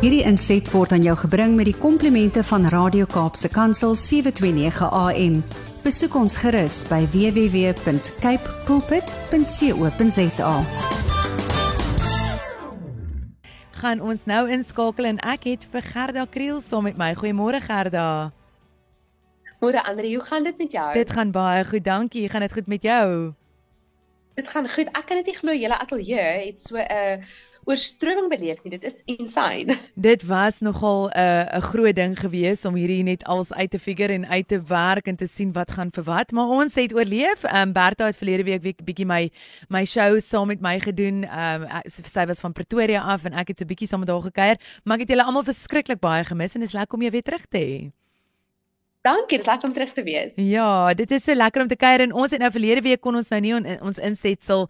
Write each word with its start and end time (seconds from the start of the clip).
Hierdie 0.00 0.22
inset 0.24 0.64
word 0.72 0.94
aan 0.96 1.02
jou 1.04 1.12
gebring 1.26 1.58
met 1.58 1.66
die 1.68 1.76
komplimente 1.76 2.40
van 2.48 2.62
Radio 2.72 3.04
Kaapse 3.04 3.50
Kansel 3.52 3.92
729 3.92 4.86
AM. 4.96 5.34
Besoek 5.84 6.14
ons 6.16 6.38
gerus 6.40 6.78
by 6.88 7.02
www.cape 7.12 8.54
pulpit.co.za. 8.64 10.52
Gaan 13.82 14.00
ons 14.00 14.24
nou 14.24 14.40
inskakel 14.48 15.10
en 15.10 15.20
ek 15.20 15.44
het 15.50 15.68
vir 15.68 15.84
Gerda 15.90 16.24
Kriel 16.32 16.64
saam 16.64 16.88
met 16.88 16.96
my. 16.96 17.10
Goeiemôre 17.20 17.60
Gerda. 17.60 18.32
Môre 19.60 19.84
Andre, 19.84 20.14
hoe 20.14 20.24
gaan 20.24 20.48
dit 20.48 20.64
met 20.64 20.72
jou? 20.80 20.88
Dit 20.96 21.12
gaan 21.12 21.36
baie 21.36 21.60
goed, 21.68 21.84
dankie. 21.84 22.24
Gaan 22.32 22.48
dit 22.48 22.56
goed 22.56 22.72
met 22.72 22.88
jou? 22.88 23.34
Dit 24.40 24.48
gaan 24.48 24.64
goed. 24.64 24.88
Ek 24.96 25.04
kan 25.04 25.20
dit 25.20 25.28
nie 25.28 25.38
glo 25.44 25.52
julle 25.52 25.76
ateljee 25.76 26.48
het 26.48 26.56
so 26.64 26.80
'n 26.80 26.88
uh, 26.88 27.20
oorstroming 27.64 28.28
beleef 28.28 28.62
nie. 28.62 28.70
Dit 28.70 28.84
is 28.84 29.02
insane. 29.04 29.78
Dit 30.08 30.22
was 30.26 30.60
nogal 30.60 31.08
'n 31.08 31.18
uh, 31.18 31.58
'n 31.58 31.60
groot 31.60 31.94
ding 31.94 32.18
geweest 32.18 32.64
om 32.64 32.74
hierdie 32.74 33.02
net 33.02 33.24
alles 33.24 33.52
uit 33.52 33.70
te 33.70 33.78
figure 33.78 34.12
en 34.12 34.26
uit 34.26 34.48
te 34.48 34.62
werk 34.62 35.06
en 35.06 35.16
te 35.16 35.26
sien 35.26 35.52
wat 35.52 35.70
gaan 35.70 35.90
vir 35.92 36.04
wat, 36.04 36.32
maar 36.32 36.48
ons 36.48 36.74
het 36.74 36.94
oorleef. 36.94 37.44
Ehm 37.44 37.68
um, 37.68 37.72
Bertha 37.72 38.06
het 38.06 38.16
verlede 38.16 38.44
week 38.44 38.62
week 38.62 38.84
bietjie 38.84 39.06
my 39.06 39.30
my 39.68 39.84
show 39.84 40.20
saam 40.20 40.46
met 40.46 40.60
my 40.60 40.80
gedoen. 40.80 41.24
Ehm 41.24 41.62
um, 41.62 41.80
sy 41.86 42.26
was 42.26 42.40
van 42.40 42.52
Pretoria 42.52 43.00
af 43.00 43.24
en 43.24 43.32
ek 43.32 43.48
het 43.48 43.58
so 43.58 43.64
bietjie 43.64 43.88
saam 43.88 44.00
met 44.00 44.08
haar 44.08 44.22
gekuier, 44.22 44.56
maar 44.84 44.96
ek 44.96 45.00
het 45.00 45.10
julle 45.10 45.24
almal 45.24 45.44
verskriklik 45.44 46.00
baie 46.00 46.24
gemis 46.24 46.54
en 46.54 46.60
dit 46.60 46.68
is 46.68 46.74
lekker 46.74 46.94
om 46.94 47.02
jou 47.02 47.12
weer 47.12 47.22
terug 47.22 47.46
te 47.46 47.58
hê. 47.58 47.90
Dankie, 49.00 49.38
dit 49.38 49.40
is 49.40 49.46
lekker 49.48 49.68
om 49.68 49.72
terug 49.72 49.92
te 49.96 50.02
wees. 50.04 50.32
Ja, 50.36 50.92
dit 50.92 51.10
is 51.10 51.22
so 51.24 51.32
lekker 51.32 51.62
om 51.62 51.68
te 51.68 51.76
kuier 51.80 52.02
en 52.04 52.10
ons 52.12 52.34
het 52.34 52.40
nou 52.42 52.50
verlede 52.52 52.82
week 52.84 53.00
kon 53.00 53.16
ons 53.16 53.30
nou 53.32 53.38
nie 53.40 53.54
on, 53.56 53.64
ons 53.80 53.96
insetsel 54.04 54.66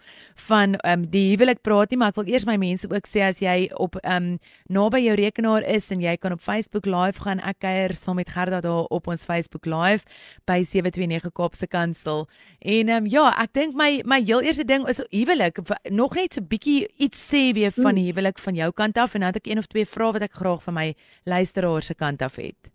van 0.47 0.77
ehm 0.77 1.01
um, 1.01 1.09
die 1.11 1.25
huwelik 1.33 1.65
praat 1.66 1.91
nie, 1.91 1.98
maar 1.98 2.15
ek 2.15 2.20
wil 2.20 2.30
eers 2.30 2.47
my 2.47 2.55
mense 2.62 2.87
ook 2.87 3.11
sê 3.11 3.25
as 3.27 3.43
jy 3.43 3.66
op 3.75 3.98
ehm 4.05 4.29
um, 4.30 4.39
naby 4.70 5.03
jou 5.03 5.16
rekenaar 5.19 5.66
is 5.66 5.91
en 5.91 6.06
jy 6.06 6.15
kan 6.15 6.39
op 6.39 6.47
Facebook 6.47 6.87
live 6.87 7.27
gaan 7.27 7.42
ek 7.42 7.59
kuier 7.67 7.98
saam 7.98 8.22
met 8.22 8.31
Gerda 8.31 8.62
daar 8.62 8.87
op 8.87 9.11
ons 9.11 9.27
Facebook 9.27 9.67
live 9.67 10.06
by 10.47 10.62
729 10.62 11.34
Kaapse 11.34 11.67
Kansel. 11.67 12.28
En 12.62 12.87
ehm 12.87 13.03
um, 13.03 13.11
ja, 13.11 13.34
ek 13.34 13.50
dink 13.59 13.75
my 13.75 13.92
my 14.06 14.22
heel 14.22 14.47
eerste 14.47 14.65
ding 14.65 14.87
is 14.87 15.03
huwelik 15.11 15.59
nog 15.91 16.15
net 16.15 16.39
so 16.39 16.47
bietjie 16.47 16.87
iets 17.03 17.19
sê 17.19 17.48
weer 17.50 17.75
van 17.75 17.98
die 17.98 18.12
huwelik 18.12 18.39
van 18.39 18.55
jou 18.55 18.70
kant 18.70 18.97
af 18.97 19.19
en 19.19 19.27
dan 19.27 19.34
het 19.34 19.42
ek 19.42 19.50
een 19.50 19.59
of 19.59 19.67
twee 19.67 19.84
vrae 19.84 20.12
wat 20.12 20.22
ek 20.22 20.39
graag 20.39 20.62
van 20.62 20.84
my 20.84 20.92
luisteraars 21.27 21.91
se 21.91 21.98
kant 21.98 22.22
af 22.22 22.39
het. 22.39 22.70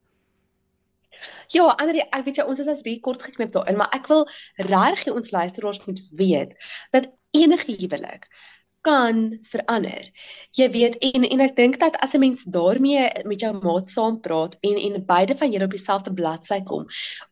Ja, 1.53 1.67
Andre, 1.75 2.05
ek 2.09 2.25
weet 2.25 2.41
jy 2.41 2.45
ons 2.49 2.61
is 2.63 2.71
as 2.71 2.83
baie 2.85 2.99
kort 3.03 3.23
geknip 3.23 3.53
daarin, 3.55 3.77
maar 3.79 3.93
ek 3.95 4.09
wil 4.11 4.25
regtig 4.69 5.13
ons 5.13 5.31
luisteraars 5.35 5.83
moet 5.85 6.01
weet 6.21 6.55
dat 6.95 7.11
enige 7.35 7.75
huwelik 7.79 8.27
kan 8.85 9.39
verander. 9.51 10.09
Jy 10.55 10.67
weet 10.71 10.95
en 11.09 11.25
en 11.27 11.43
ek 11.43 11.55
dink 11.57 11.79
dat 11.81 11.97
as 12.05 12.13
'n 12.15 12.19
mens 12.19 12.43
daarmee 12.43 13.09
met 13.25 13.41
jou 13.41 13.51
maat 13.63 13.89
saam 13.89 14.19
praat 14.21 14.55
en 14.61 14.77
en 14.77 15.05
beide 15.05 15.35
van 15.35 15.51
julle 15.51 15.65
op 15.65 15.71
dieselfde 15.71 16.13
bladsy 16.13 16.61
kom 16.63 16.85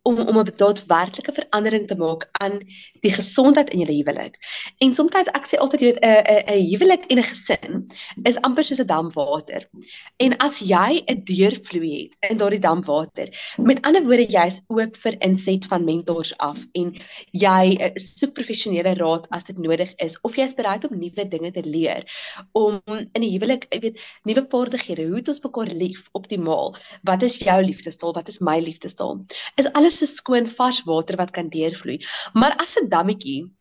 om 0.04 0.20
om 0.20 0.40
'n 0.40 0.52
daadwerklike 0.58 1.32
verandering 1.32 1.88
te 1.88 1.96
maak 1.96 2.28
aan 2.42 2.60
die 3.02 3.14
gesondheid 3.14 3.70
in 3.70 3.80
julle 3.80 3.98
huwelik. 4.00 4.36
En 4.80 4.94
soms 4.94 5.14
ek 5.14 5.48
sê 5.48 5.58
altyd 5.58 5.80
jy 5.80 5.88
weet 5.92 6.04
'n 6.04 6.24
'n 6.34 6.44
'n 6.56 6.68
huwelik 6.72 7.06
en 7.12 7.20
'n 7.20 7.30
gesin 7.32 7.88
is 8.24 8.42
amper 8.42 8.64
soos 8.64 8.80
'n 8.80 8.88
dam 8.88 9.12
water. 9.14 9.70
En 10.18 10.38
as 10.38 10.60
jy 10.60 11.04
'n 11.08 11.24
deurvloei 11.24 12.10
het 12.20 12.32
in 12.32 12.38
daardie 12.38 12.60
dam 12.60 12.82
water, 12.82 13.28
met 13.58 13.82
ander 13.86 14.04
woorde 14.04 14.28
jy's 14.28 14.64
oop 14.68 14.96
vir 14.96 15.16
inset 15.20 15.66
van 15.66 15.86
mentors 15.86 16.38
af 16.38 16.60
en 16.74 16.94
jy 17.32 17.78
eh, 17.80 17.92
soek 17.96 18.34
professionele 18.34 18.94
raad 18.96 19.28
as 19.32 19.46
dit 19.46 19.58
nodig 19.58 19.94
is 19.98 20.18
of 20.24 20.36
jy's 20.36 20.56
bereid 20.56 20.86
om 20.90 20.98
nuwe 21.00 21.28
dinge 21.30 21.43
te 21.52 21.64
leer 21.64 22.04
om 22.52 22.82
in 22.86 23.24
'n 23.24 23.32
huwelik, 23.32 23.68
jy 23.70 23.80
weet, 23.80 24.02
nuwe 24.24 24.46
vaardighede, 24.50 25.08
hoe 25.08 25.16
het 25.16 25.28
ons 25.28 25.42
mekaar 25.44 25.72
lief 25.74 26.10
optimaal? 26.12 26.76
Wat 27.04 27.24
is 27.24 27.38
jou 27.38 27.60
liefdestaal? 27.64 28.14
Wat 28.14 28.28
is 28.28 28.40
my 28.40 28.60
liefdestaal? 28.60 29.26
Is 29.58 29.72
alles 29.74 29.98
so 29.98 30.06
skoon 30.06 30.48
vars 30.48 30.84
water 30.86 31.18
wat 31.18 31.32
kan 31.32 31.50
deurvloei. 31.50 32.00
Maar 32.34 32.56
as 32.58 32.78
'n 32.78 32.90
dammetjie 32.90 33.52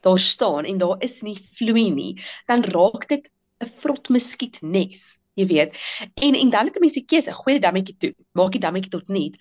daar 0.00 0.18
staan 0.18 0.64
en 0.64 0.78
daar 0.78 0.96
is 1.02 1.22
nie 1.22 1.38
vloei 1.38 1.90
nie, 1.90 2.22
dan 2.46 2.62
raak 2.62 3.08
dit 3.08 3.30
'n 3.60 3.66
vrot 3.66 4.08
muskiet 4.08 4.62
nes. 4.62 5.18
Jy 5.34 5.46
weet. 5.46 5.74
En 6.14 6.34
en 6.34 6.50
dan 6.50 6.66
het 6.66 6.76
'n 6.76 6.80
mens 6.80 6.92
die 6.92 7.04
keuse, 7.04 7.32
gooi 7.32 7.58
die 7.58 7.66
dammetjie 7.66 7.96
toe, 7.96 8.14
maak 8.32 8.52
die 8.52 8.60
dammetjie 8.60 8.90
tot 8.90 9.08
niet 9.08 9.36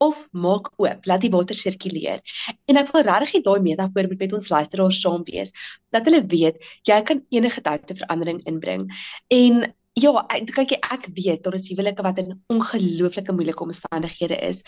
of 0.00 0.28
maak 0.32 0.70
oop, 0.80 1.04
laat 1.04 1.24
die 1.24 1.32
water 1.32 1.56
sirkuleer. 1.56 2.22
En 2.66 2.80
ek 2.80 2.92
wil 2.94 3.04
regtig 3.04 3.44
daai 3.44 3.60
metafoor 3.64 4.08
met 4.08 4.22
met 4.24 4.36
ons 4.38 4.48
luisteraars 4.48 5.00
saam 5.04 5.24
wees 5.28 5.52
dat 5.94 6.06
hulle 6.08 6.22
weet 6.32 6.56
jy 6.88 7.00
kan 7.08 7.20
enige 7.30 7.60
tyd 7.66 7.90
'n 7.90 8.00
verandering 8.02 8.40
inbring. 8.46 8.88
En 9.28 9.74
Ja, 10.00 10.12
ek 10.32 10.52
kyk 10.54 10.72
ek 10.78 11.06
weet 11.16 11.42
daar 11.44 11.56
is 11.58 11.68
huwelike 11.68 12.04
wat 12.06 12.18
in 12.22 12.34
ongelooflike 12.52 13.34
moeilike 13.36 13.64
omstandighede 13.64 14.38
is. 14.46 14.62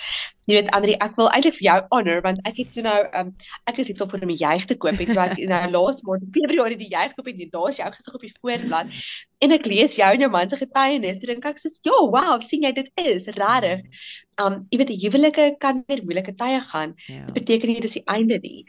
Jy 0.50 0.58
weet 0.58 0.70
Andri, 0.76 0.96
ek 1.04 1.16
wil 1.20 1.30
eintlik 1.30 1.56
vir 1.58 1.66
jou 1.68 1.76
honor 1.94 2.22
want 2.24 2.42
ek 2.48 2.58
het 2.62 2.72
toe 2.74 2.84
nou 2.86 2.96
um, 3.20 3.30
ek 3.70 3.78
is 3.82 3.92
hier 3.92 3.98
vir 4.00 4.24
'n 4.26 4.36
juig 4.36 4.66
te 4.66 4.76
koop 4.76 4.98
het 4.98 5.14
wat 5.16 5.38
nou 5.38 5.62
laas 5.76 6.02
maand 6.08 6.26
Februarie 6.34 6.80
die 6.80 6.90
juig 6.90 7.14
koop 7.16 7.28
en 7.32 7.44
daar's 7.54 7.78
jou 7.80 7.90
gesig 7.94 8.18
op 8.18 8.26
die 8.26 8.34
voorblad 8.40 8.92
en 9.42 9.56
ek 9.56 9.66
lees 9.66 9.96
jou 9.98 10.10
en 10.14 10.26
jou 10.26 10.30
man 10.30 10.50
se 10.50 10.58
getuienis 10.60 11.22
en 11.22 11.32
dink 11.32 11.48
ek 11.50 11.58
sê 11.62 11.70
ja, 11.86 11.96
wow, 12.14 12.36
sien 12.42 12.62
jy 12.66 12.72
dit 12.76 12.90
is 13.00 13.26
regtig. 13.38 13.82
Um 14.42 14.62
jy 14.70 14.78
weet 14.80 14.92
die 14.92 15.00
huwelike 15.06 15.48
kan 15.62 15.82
deur 15.88 16.04
moeilike 16.06 16.34
tye 16.38 16.60
gaan. 16.70 16.94
Ja. 17.08 17.26
Dit 17.26 17.42
beteken 17.42 17.70
nie 17.70 17.82
dis 17.84 17.98
die 17.98 18.06
einde 18.10 18.38
nie. 18.42 18.64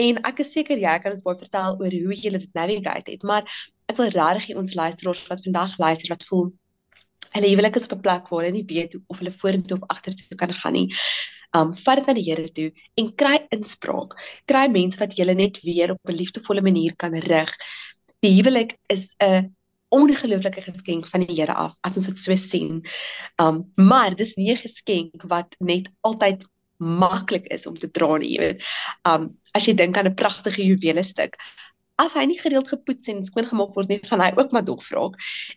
En 0.00 0.20
ek 0.28 0.44
is 0.44 0.52
seker 0.56 0.80
jy 0.80 0.98
kan 1.02 1.14
ons 1.16 1.24
baie 1.26 1.40
vertel 1.40 1.80
oor 1.80 1.98
hoe 2.04 2.16
jy 2.16 2.32
dit 2.36 2.54
navigate 2.56 3.12
het, 3.12 3.24
maar 3.24 3.44
ek 3.88 3.96
wil 3.96 4.12
regtig 4.14 4.56
ons 4.56 4.74
luisteraars 4.74 5.26
wat 5.30 5.44
vandag 5.44 5.78
luister 5.78 6.14
wat 6.14 6.24
voel 6.28 6.52
hulle 7.34 7.50
huwelik 7.52 7.76
is 7.76 7.86
op 7.86 7.98
'n 7.98 8.00
plek 8.06 8.28
waar 8.28 8.44
hulle 8.44 8.52
nie 8.52 8.68
weet 8.68 8.96
of 9.06 9.18
hulle 9.18 9.30
vorentoe 9.30 9.76
of 9.78 9.88
agtertoe 9.94 10.36
kan 10.36 10.52
gaan 10.52 10.72
nie. 10.72 10.88
Um 11.56 11.74
vat 11.74 11.96
dit 11.96 12.06
na 12.06 12.14
die 12.14 12.24
Here 12.24 12.48
toe 12.52 12.72
en 13.00 13.14
kry 13.14 13.38
inspraak. 13.50 14.16
Kry 14.46 14.68
mense 14.68 14.98
wat 14.98 15.16
julle 15.16 15.34
net 15.34 15.60
weer 15.62 15.92
op 15.92 16.00
'n 16.08 16.16
liefdevolle 16.16 16.62
manier 16.62 16.96
kan 16.96 17.14
rig. 17.14 17.52
Die 18.20 18.34
huwelik 18.36 18.76
is 18.88 19.14
'n 19.20 19.54
ongelooflike 19.90 20.62
geskenk 20.62 21.06
van 21.06 21.20
die 21.26 21.34
Here 21.34 21.54
af 21.54 21.74
as 21.82 21.96
ons 21.96 22.06
dit 22.06 22.16
so 22.16 22.36
sien. 22.36 22.82
Um 23.38 23.72
maar 23.76 24.14
dis 24.14 24.36
nie 24.36 24.52
'n 24.52 24.56
geskenk 24.56 25.22
wat 25.22 25.54
net 25.60 25.88
altyd 26.00 26.44
maklik 26.78 27.46
is 27.46 27.66
om 27.66 27.76
te 27.76 27.90
dra 27.90 28.16
nie, 28.16 28.36
jy 28.36 28.40
weet. 28.40 28.64
Um 29.04 29.38
as 29.54 29.66
jy 29.66 29.74
dink 29.74 29.96
aan 29.96 30.06
'n 30.06 30.14
pragtige 30.14 30.62
juwele 30.62 31.02
stuk, 31.02 31.36
as 31.98 32.14
hy 32.14 32.24
nie 32.30 32.38
gereeld 32.38 32.68
gepoets 32.70 33.10
en 33.10 33.24
skoon 33.26 33.48
gemaak 33.50 33.74
word 33.74 33.90
nie, 33.90 33.98
gaan 34.06 34.22
hy 34.22 34.30
ook 34.38 34.54
maar 34.54 34.64
dog 34.64 34.84
vra. 34.86 35.08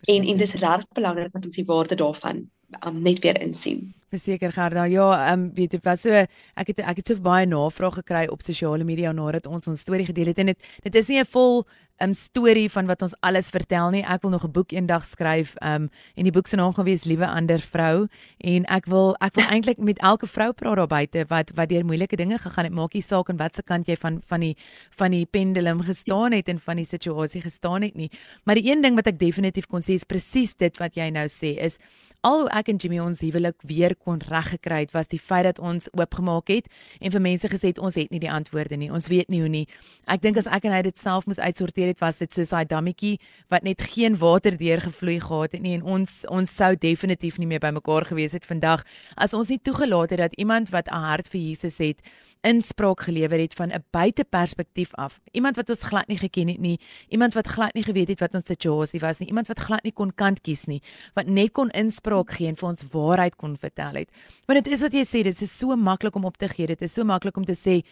En 0.09 0.25
en 0.25 0.37
dis 0.41 0.57
regtig 0.57 0.97
belangrik 0.97 1.33
dat 1.35 1.45
ons 1.45 1.57
die 1.59 1.67
waarde 1.67 1.97
daarvan 1.99 2.45
um, 2.85 3.01
net 3.01 3.19
weer 3.19 3.39
insien. 3.41 3.91
Verseker 4.11 4.51
Gerda, 4.51 4.83
ja, 4.91 5.07
ehm 5.27 5.39
um, 5.39 5.51
weet 5.55 5.77
jy 5.77 5.79
wat 5.85 6.01
so 6.01 6.09
ek 6.11 6.73
het 6.73 6.81
ek 6.83 6.99
het 6.99 7.13
so 7.13 7.23
baie 7.23 7.47
navrae 7.47 7.91
gekry 7.99 8.25
op 8.31 8.41
sosiale 8.43 8.87
media 8.87 9.13
nadat 9.15 9.47
ons 9.47 9.69
ons 9.71 9.85
storie 9.85 10.07
gedeel 10.09 10.33
het 10.33 10.41
en 10.43 10.51
dit 10.51 10.71
dit 10.83 10.95
is 10.95 11.07
nie 11.07 11.21
'n 11.21 11.29
vol 11.31 11.63
um, 12.03 12.13
storie 12.13 12.69
van 12.71 12.85
wat 12.85 13.01
ons 13.01 13.13
alles 13.19 13.49
vertel 13.49 13.89
nie. 13.93 14.03
Ek 14.03 14.21
wil 14.21 14.31
nog 14.31 14.43
'n 14.43 14.51
boek 14.51 14.71
eendag 14.71 15.05
skryf. 15.05 15.55
Um 15.61 15.89
en 16.15 16.23
die 16.23 16.31
boek 16.31 16.47
se 16.47 16.55
naam 16.55 16.73
gaan 16.73 16.85
wees 16.85 17.03
Liewe 17.03 17.27
ander 17.27 17.59
vrou 17.59 18.07
en 18.37 18.65
ek 18.65 18.85
wil 18.85 19.15
ek 19.19 19.35
wil 19.35 19.45
eintlik 19.45 19.77
met 19.77 19.99
elke 19.99 20.27
vrou 20.27 20.51
praat 20.53 20.75
daar 20.75 20.87
buite 20.87 21.25
wat 21.27 21.51
wat 21.55 21.69
deur 21.69 21.85
moeilike 21.85 22.15
dinge 22.15 22.37
gegaan 22.37 22.65
het. 22.65 22.73
Maak 22.73 22.93
nie 22.93 23.01
saak 23.01 23.29
aan 23.29 23.37
watter 23.37 23.63
kant 23.63 23.87
jy 23.87 23.95
van 23.95 24.21
van 24.27 24.39
die 24.39 24.55
van 24.89 25.11
die 25.11 25.25
pendulum 25.25 25.81
gestaan 25.81 26.31
het 26.31 26.47
en 26.47 26.59
van 26.59 26.75
die 26.75 26.85
situasie 26.85 27.41
gestaan 27.41 27.81
het 27.81 27.95
nie. 27.95 28.11
Maar 28.43 28.55
die 28.55 28.71
een 28.71 28.81
ding 28.81 28.95
wat 28.95 29.07
ek 29.07 29.19
definitief 29.19 29.67
kon 29.67 29.81
sê 29.81 29.93
is 29.93 30.03
presies 30.03 30.53
dit 30.55 30.77
wat 30.77 30.95
jy 30.95 31.09
nou 31.09 31.27
sê 31.27 31.57
is 31.57 31.77
al 32.21 32.45
ek 32.53 32.69
en 32.69 32.77
Jimmy 32.77 32.99
ons 33.01 33.19
huwelik 33.23 33.63
weer 33.65 33.95
kon 33.97 34.19
reggekry 34.29 34.83
het 34.83 34.91
was 34.93 35.09
die 35.09 35.19
feit 35.19 35.47
dat 35.47 35.59
ons 35.59 35.87
oopgemaak 35.97 36.51
het 36.53 36.67
en 36.99 37.13
vir 37.13 37.23
mense 37.23 37.49
gesê 37.49 37.71
het 37.71 37.81
ons 37.81 37.97
het 37.97 38.11
nie 38.13 38.21
die 38.21 38.29
antwoorde 38.31 38.77
nie. 38.77 38.91
Ons 38.93 39.09
weet 39.09 39.29
nie 39.33 39.41
hoe 39.41 39.49
nie. 39.49 39.63
Ek 40.05 40.21
dink 40.21 40.37
as 40.37 40.45
ek 40.45 40.67
en 40.69 40.75
hy 40.75 40.83
dit 40.85 40.97
self 41.01 41.25
moes 41.25 41.41
uitsorteer 41.41 41.89
het 41.89 42.01
was 42.03 42.21
dit 42.21 42.33
soos 42.33 42.53
daai 42.53 42.65
dammetjie 42.69 43.15
wat 43.49 43.65
net 43.65 43.81
geen 43.81 44.17
water 44.21 44.57
deurgevloei 44.57 45.17
gehad 45.23 45.57
het 45.57 45.65
nie 45.65 45.73
en 45.79 45.85
ons 45.97 46.21
ons 46.29 46.55
sou 46.61 46.75
definitief 46.75 47.39
nie 47.41 47.49
meer 47.49 47.63
bymekaar 47.63 48.05
gewees 48.11 48.37
het 48.37 48.45
vandag 48.45 48.85
as 49.17 49.33
ons 49.33 49.49
nie 49.49 49.59
toegelaat 49.59 50.13
het 50.13 50.21
dat 50.27 50.37
iemand 50.37 50.69
wat 50.69 50.87
'n 50.87 51.01
hart 51.09 51.27
vir 51.27 51.41
Jesus 51.41 51.77
het 51.77 51.97
inspraak 52.41 53.01
gelewer 53.01 53.39
het 53.39 53.53
van 53.53 53.71
'n 53.71 53.83
buiteperspektief 53.89 54.93
af. 54.95 55.19
Iemand 55.31 55.55
wat 55.55 55.69
ons 55.69 55.83
glad 55.83 56.07
nie 56.07 56.17
geken 56.17 56.47
het 56.47 56.59
nie, 56.59 56.79
iemand 57.09 57.33
wat 57.33 57.47
glad 57.47 57.73
nie 57.73 57.83
geweet 57.83 58.07
het 58.07 58.19
wat 58.19 58.33
ons 58.33 58.45
situasie 58.45 58.99
was 58.99 59.19
nie, 59.19 59.27
iemand 59.27 59.47
wat 59.47 59.59
glad 59.59 59.83
nie 59.83 59.93
kon 59.93 60.15
kant 60.15 60.41
kies 60.41 60.65
nie, 60.65 60.81
wat 61.13 61.25
net 61.27 61.51
kon 61.51 61.69
inspraak 61.69 62.31
gee 62.31 62.47
en 62.47 62.55
vir 62.55 62.69
ons 62.69 62.83
waarheid 62.91 63.35
kon 63.35 63.57
vertel 63.57 63.93
het. 63.93 64.09
Want 64.45 64.63
dit 64.63 64.73
is 64.73 64.81
wat 64.81 64.93
jy 64.93 65.03
sê, 65.03 65.23
dit 65.23 65.41
is 65.41 65.57
so 65.57 65.75
maklik 65.75 66.15
om 66.15 66.25
op 66.25 66.37
te 66.37 66.47
gee. 66.47 66.67
Dit 66.67 66.81
is 66.81 66.93
so 66.93 67.03
maklik 67.03 67.37
om 67.37 67.45
te 67.45 67.55
sê 67.55 67.83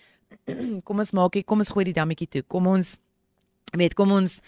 kom 0.83 0.99
ons 0.99 1.11
maak 1.11 1.33
hier, 1.33 1.43
kom 1.43 1.57
ons 1.57 1.69
gooi 1.69 1.85
die 1.85 1.93
dammetjie 1.93 2.27
toe. 2.27 2.43
Kom 2.47 2.67
ons 2.67 2.99
weet 3.77 3.93
kom 3.93 4.11
ons 4.11 4.39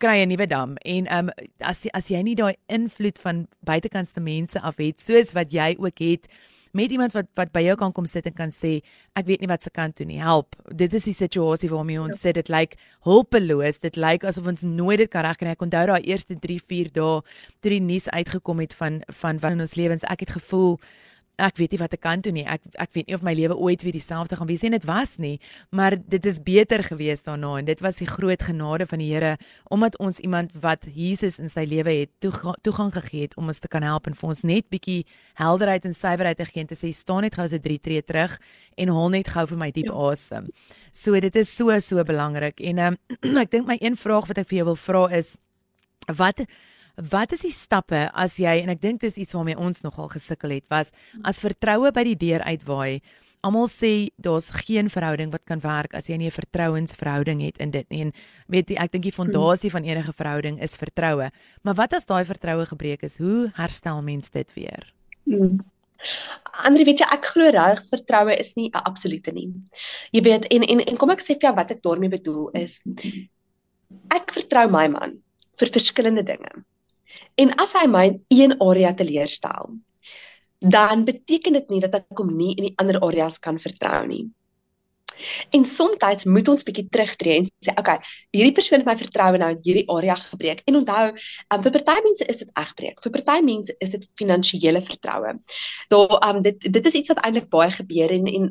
kry 0.00 0.22
'n 0.22 0.28
nuwe 0.28 0.46
dam 0.46 0.76
en 0.76 1.06
ehm 1.06 1.28
um, 1.28 1.48
as 1.58 1.86
as 1.92 2.08
jy 2.08 2.22
nie 2.22 2.34
daai 2.34 2.56
invloed 2.68 3.18
van 3.18 3.46
buitekantste 3.60 4.20
mense 4.20 4.60
af 4.60 4.76
het 4.76 5.00
soos 5.00 5.32
wat 5.32 5.52
jy 5.52 5.76
ook 5.78 5.98
het 5.98 6.28
met 6.76 6.92
iemand 6.94 7.14
wat 7.16 7.28
wat 7.38 7.52
by 7.54 7.62
jou 7.64 7.76
kan 7.80 7.92
kom 7.92 8.06
sit 8.06 8.26
en 8.30 8.36
kan 8.36 8.54
sê 8.54 8.78
ek 9.18 9.26
weet 9.26 9.42
nie 9.42 9.50
wat 9.50 9.62
se 9.66 9.72
kant 9.74 9.96
toe 9.98 10.06
nie. 10.06 10.20
Help. 10.22 10.56
Dit 10.68 10.94
is 10.94 11.08
die 11.08 11.16
situasie 11.16 11.70
waarmee 11.72 12.00
ons 12.00 12.16
ja. 12.18 12.28
sit. 12.28 12.38
Dit 12.38 12.50
lyk 12.52 12.76
hulpeloos. 13.06 13.80
Dit 13.82 13.98
lyk 14.00 14.24
asof 14.28 14.46
ons 14.50 14.62
nooit 14.66 14.98
dit 15.02 15.10
kan 15.10 15.26
regkry 15.26 15.54
ek 15.54 15.66
onthou 15.66 15.86
daai 15.92 16.02
eerste 16.02 16.38
3 16.38 16.60
4 16.60 16.92
dae 16.96 17.20
toe 17.60 17.74
die 17.74 17.82
nuus 17.84 18.08
uitgekom 18.08 18.62
het 18.64 18.74
van 18.78 19.00
van 19.22 19.42
wat 19.42 19.58
in 19.58 19.66
ons 19.66 19.76
lewens. 19.78 20.06
Ek 20.06 20.26
het 20.26 20.34
gevoel 20.38 20.78
ek 21.40 21.58
weet 21.60 21.74
nie 21.74 21.80
wat 21.80 21.94
ek 21.96 22.02
kan 22.04 22.22
doen 22.24 22.36
nie. 22.38 22.44
Ek 22.44 22.62
ek 22.80 22.92
weet 22.96 23.08
nie 23.08 23.16
of 23.16 23.24
my 23.26 23.34
lewe 23.36 23.56
ooit 23.56 23.82
weer 23.84 23.96
dieselfde 23.96 24.36
gaan 24.38 24.48
wees 24.50 24.62
nie. 24.64 24.72
Dit 24.76 24.86
was 24.88 25.16
nie, 25.22 25.36
maar 25.70 25.96
dit 25.98 26.26
is 26.26 26.40
beter 26.42 26.84
gewees 26.86 27.24
daarna 27.26 27.56
en 27.58 27.68
dit 27.68 27.80
was 27.84 28.00
die 28.02 28.08
groot 28.08 28.42
genade 28.42 28.86
van 28.90 29.02
die 29.02 29.10
Here 29.10 29.36
omdat 29.70 29.98
ons 29.98 30.20
iemand 30.20 30.52
wat 30.62 30.86
Jesus 30.94 31.38
in 31.42 31.50
sy 31.50 31.64
lewe 31.68 31.92
het 32.02 32.12
toegang 32.20 32.92
gegee 32.94 33.26
het 33.26 33.36
om 33.40 33.50
ons 33.50 33.58
te 33.58 33.68
kan 33.68 33.82
help 33.82 34.06
en 34.06 34.14
vir 34.14 34.28
ons 34.28 34.42
net 34.46 34.68
bietjie 34.70 35.04
helderheid 35.40 35.84
en 35.88 35.96
suiwerheid 35.96 36.38
te 36.38 36.46
gee 36.48 36.64
en 36.64 36.70
te 36.70 36.78
sê 36.78 36.92
staan 36.94 37.24
net 37.26 37.34
gou 37.38 37.48
so 37.48 37.58
3 37.58 37.78
tree 37.82 38.02
terug 38.02 38.38
en 38.76 38.94
hol 38.94 39.10
net 39.10 39.28
gou 39.28 39.46
vir 39.50 39.60
my 39.60 39.70
diep 39.74 39.90
ja. 39.90 40.10
asem. 40.12 40.48
So 40.92 41.18
dit 41.20 41.36
is 41.36 41.50
so 41.50 41.74
so 41.80 42.04
belangrik 42.04 42.60
en 42.60 42.82
um, 42.86 42.98
ek 43.44 43.52
dink 43.52 43.68
my 43.68 43.78
een 43.80 43.98
vraag 43.98 44.30
wat 44.30 44.42
ek 44.42 44.50
vir 44.50 44.62
jou 44.62 44.70
wil 44.72 44.80
vra 44.80 45.06
is 45.20 45.36
wat 46.16 46.44
Wat 47.08 47.32
is 47.32 47.46
die 47.46 47.54
stappe 47.54 48.08
as 48.12 48.36
jy 48.36 48.60
en 48.60 48.68
ek 48.68 48.82
dink 48.82 49.00
dis 49.00 49.16
iets 49.16 49.32
waarmee 49.32 49.56
ons 49.56 49.80
nogal 49.80 50.10
gesukkel 50.12 50.52
het 50.58 50.66
was 50.68 50.92
as 51.24 51.40
vertroue 51.40 51.92
by 51.96 52.04
die 52.04 52.18
deur 52.18 52.44
uitwaai. 52.44 53.00
Almal 53.40 53.70
sê 53.72 54.10
daar's 54.20 54.50
geen 54.52 54.90
verhouding 54.92 55.30
wat 55.32 55.46
kan 55.48 55.62
werk 55.64 55.94
as 55.96 56.10
jy 56.10 56.18
nie 56.20 56.28
'n 56.28 56.36
vertrouensverhouding 56.36 57.40
het 57.40 57.56
in 57.56 57.70
dit 57.70 57.88
nie. 57.88 58.00
En 58.02 58.12
weet 58.48 58.68
jy, 58.68 58.76
ek 58.76 58.92
dink 58.92 59.04
die 59.04 59.16
fondasie 59.16 59.70
van 59.70 59.84
enige 59.84 60.12
verhouding 60.12 60.60
is 60.60 60.76
vertroue. 60.76 61.30
Maar 61.62 61.74
wat 61.74 61.94
as 61.94 62.04
daai 62.04 62.24
vertroue 62.24 62.66
gebreek 62.66 63.02
is? 63.02 63.16
Hoe 63.16 63.50
herstel 63.54 64.02
mens 64.02 64.28
dit 64.28 64.52
weer? 64.54 64.92
Hmm. 65.24 65.64
Andre 66.64 66.84
weet 66.84 67.00
jy 67.00 67.06
ek 67.12 67.26
glo 67.32 67.48
reg 67.50 67.80
vertroue 67.88 68.36
is 68.36 68.54
nie 68.56 68.68
'n 68.68 68.84
absolute 68.84 69.32
nie. 69.32 69.48
Jy 70.12 70.22
weet 70.22 70.44
en 70.50 70.62
en 70.62 70.80
en 70.80 70.96
kom 70.96 71.10
ek 71.10 71.20
sê 71.20 71.32
vir 71.38 71.48
jou 71.48 71.54
wat 71.54 71.70
ek 71.70 71.82
daarmee 71.82 72.10
bedoel 72.10 72.50
is 72.54 72.80
ek 74.10 74.32
vertrou 74.32 74.68
my 74.70 74.88
man 74.88 75.22
vir 75.56 75.68
verskillende 75.68 76.22
dinge. 76.22 76.64
En 77.40 77.54
as 77.62 77.72
hy 77.78 77.86
my 77.90 78.04
in 78.28 78.42
een 78.44 78.56
area 78.60 78.92
teleurstel, 78.94 79.78
dan 80.60 81.04
beteken 81.04 81.56
dit 81.56 81.70
nie 81.72 81.80
dat 81.80 81.94
ek 82.02 82.20
hom 82.20 82.34
nie 82.36 82.52
in 82.56 82.68
die 82.68 82.76
ander 82.76 83.00
areas 83.00 83.38
kan 83.40 83.58
vertrou 83.58 84.04
nie. 84.06 84.26
En 85.56 85.64
soms 85.64 86.24
moet 86.24 86.48
ons 86.48 86.66
bietjie 86.66 86.86
terugtreë 86.92 87.36
en 87.40 87.48
sê, 87.64 87.74
okay, 87.78 87.98
hierdie 88.34 88.54
persoon 88.56 88.80
het 88.80 88.88
my 88.88 88.96
vertroue 88.98 89.40
nou 89.40 89.50
in 89.54 89.60
hierdie 89.64 89.86
area 89.92 90.16
gebreek. 90.20 90.62
En 90.70 90.80
onthou, 90.80 91.10
um, 91.12 91.62
vir 91.66 91.76
party 91.76 91.96
mense 92.06 92.26
is 92.32 92.40
dit 92.42 92.50
egbreek. 92.62 93.00
Vir 93.04 93.14
party 93.16 93.38
mense 93.46 93.74
is 93.78 93.94
dit 93.94 94.06
finansiële 94.20 94.82
vertroue. 94.86 95.36
Daar 95.92 96.16
um 96.28 96.42
dit 96.42 96.72
dit 96.72 96.90
is 96.90 96.98
iets 97.00 97.12
wat 97.12 97.22
eintlik 97.24 97.50
baie 97.52 97.70
gebeur 97.74 98.14
en 98.16 98.30
en 98.30 98.50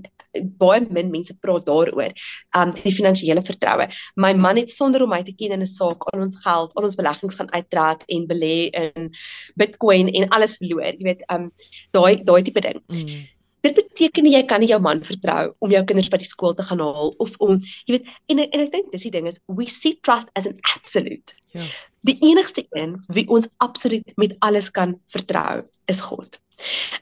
baie 0.62 0.86
min 0.90 1.10
mense 1.14 1.34
praat 1.42 1.66
daaroor. 1.66 2.14
Um 2.58 2.74
die 2.78 2.94
finansiële 2.94 3.44
vertroue. 3.46 3.90
My 4.16 4.34
man 4.34 4.62
het 4.62 4.70
sonder 4.74 5.04
om 5.04 5.14
my 5.14 5.24
te 5.24 5.36
ken 5.36 5.56
in 5.58 5.66
'n 5.66 5.68
saak 5.68 6.06
al 6.12 6.22
ons 6.28 6.38
geld, 6.44 6.76
al 6.76 6.84
ons 6.84 6.96
beleggings 6.96 7.36
gaan 7.36 7.52
uittrek 7.52 8.06
en 8.08 8.28
belê 8.28 8.70
in 8.70 9.12
Bitcoin 9.56 10.10
en 10.10 10.30
alles 10.30 10.58
verloor. 10.58 10.94
Jy 10.94 11.04
weet, 11.04 11.26
um 11.32 11.52
daai 11.92 12.24
daai 12.24 12.44
tipe 12.44 12.62
ding. 12.62 12.82
Mm 12.88 13.28
dit 13.66 13.76
beteken 13.76 14.24
nie 14.24 14.34
jy 14.36 14.44
kan 14.48 14.62
nie 14.64 14.70
jou 14.72 14.80
man 14.84 15.02
vertrou 15.04 15.54
om 15.60 15.72
jou 15.74 15.82
kinders 15.88 16.10
by 16.12 16.20
die 16.22 16.30
skool 16.30 16.56
te 16.56 16.66
gaan 16.68 16.82
haal 16.84 17.14
of 17.24 17.36
om 17.44 17.60
jy 17.86 17.98
weet 17.98 18.12
en 18.32 18.44
en 18.46 18.66
ek 18.66 18.74
dink 18.76 18.92
dis 18.94 19.08
die 19.08 19.14
ding 19.16 19.28
is 19.32 19.40
we 19.48 19.68
see 19.70 20.00
trust 20.08 20.30
as 20.40 20.48
an 20.48 20.60
absolute. 20.76 21.36
Ja. 21.58 21.66
Die 22.08 22.16
enigste 22.24 22.66
een 22.78 22.98
wie 23.16 23.28
ons 23.28 23.50
absoluut 23.66 24.14
met 24.22 24.38
alles 24.46 24.70
kan 24.72 24.96
vertrou 25.12 25.64
is 25.92 26.02
God. 26.06 26.40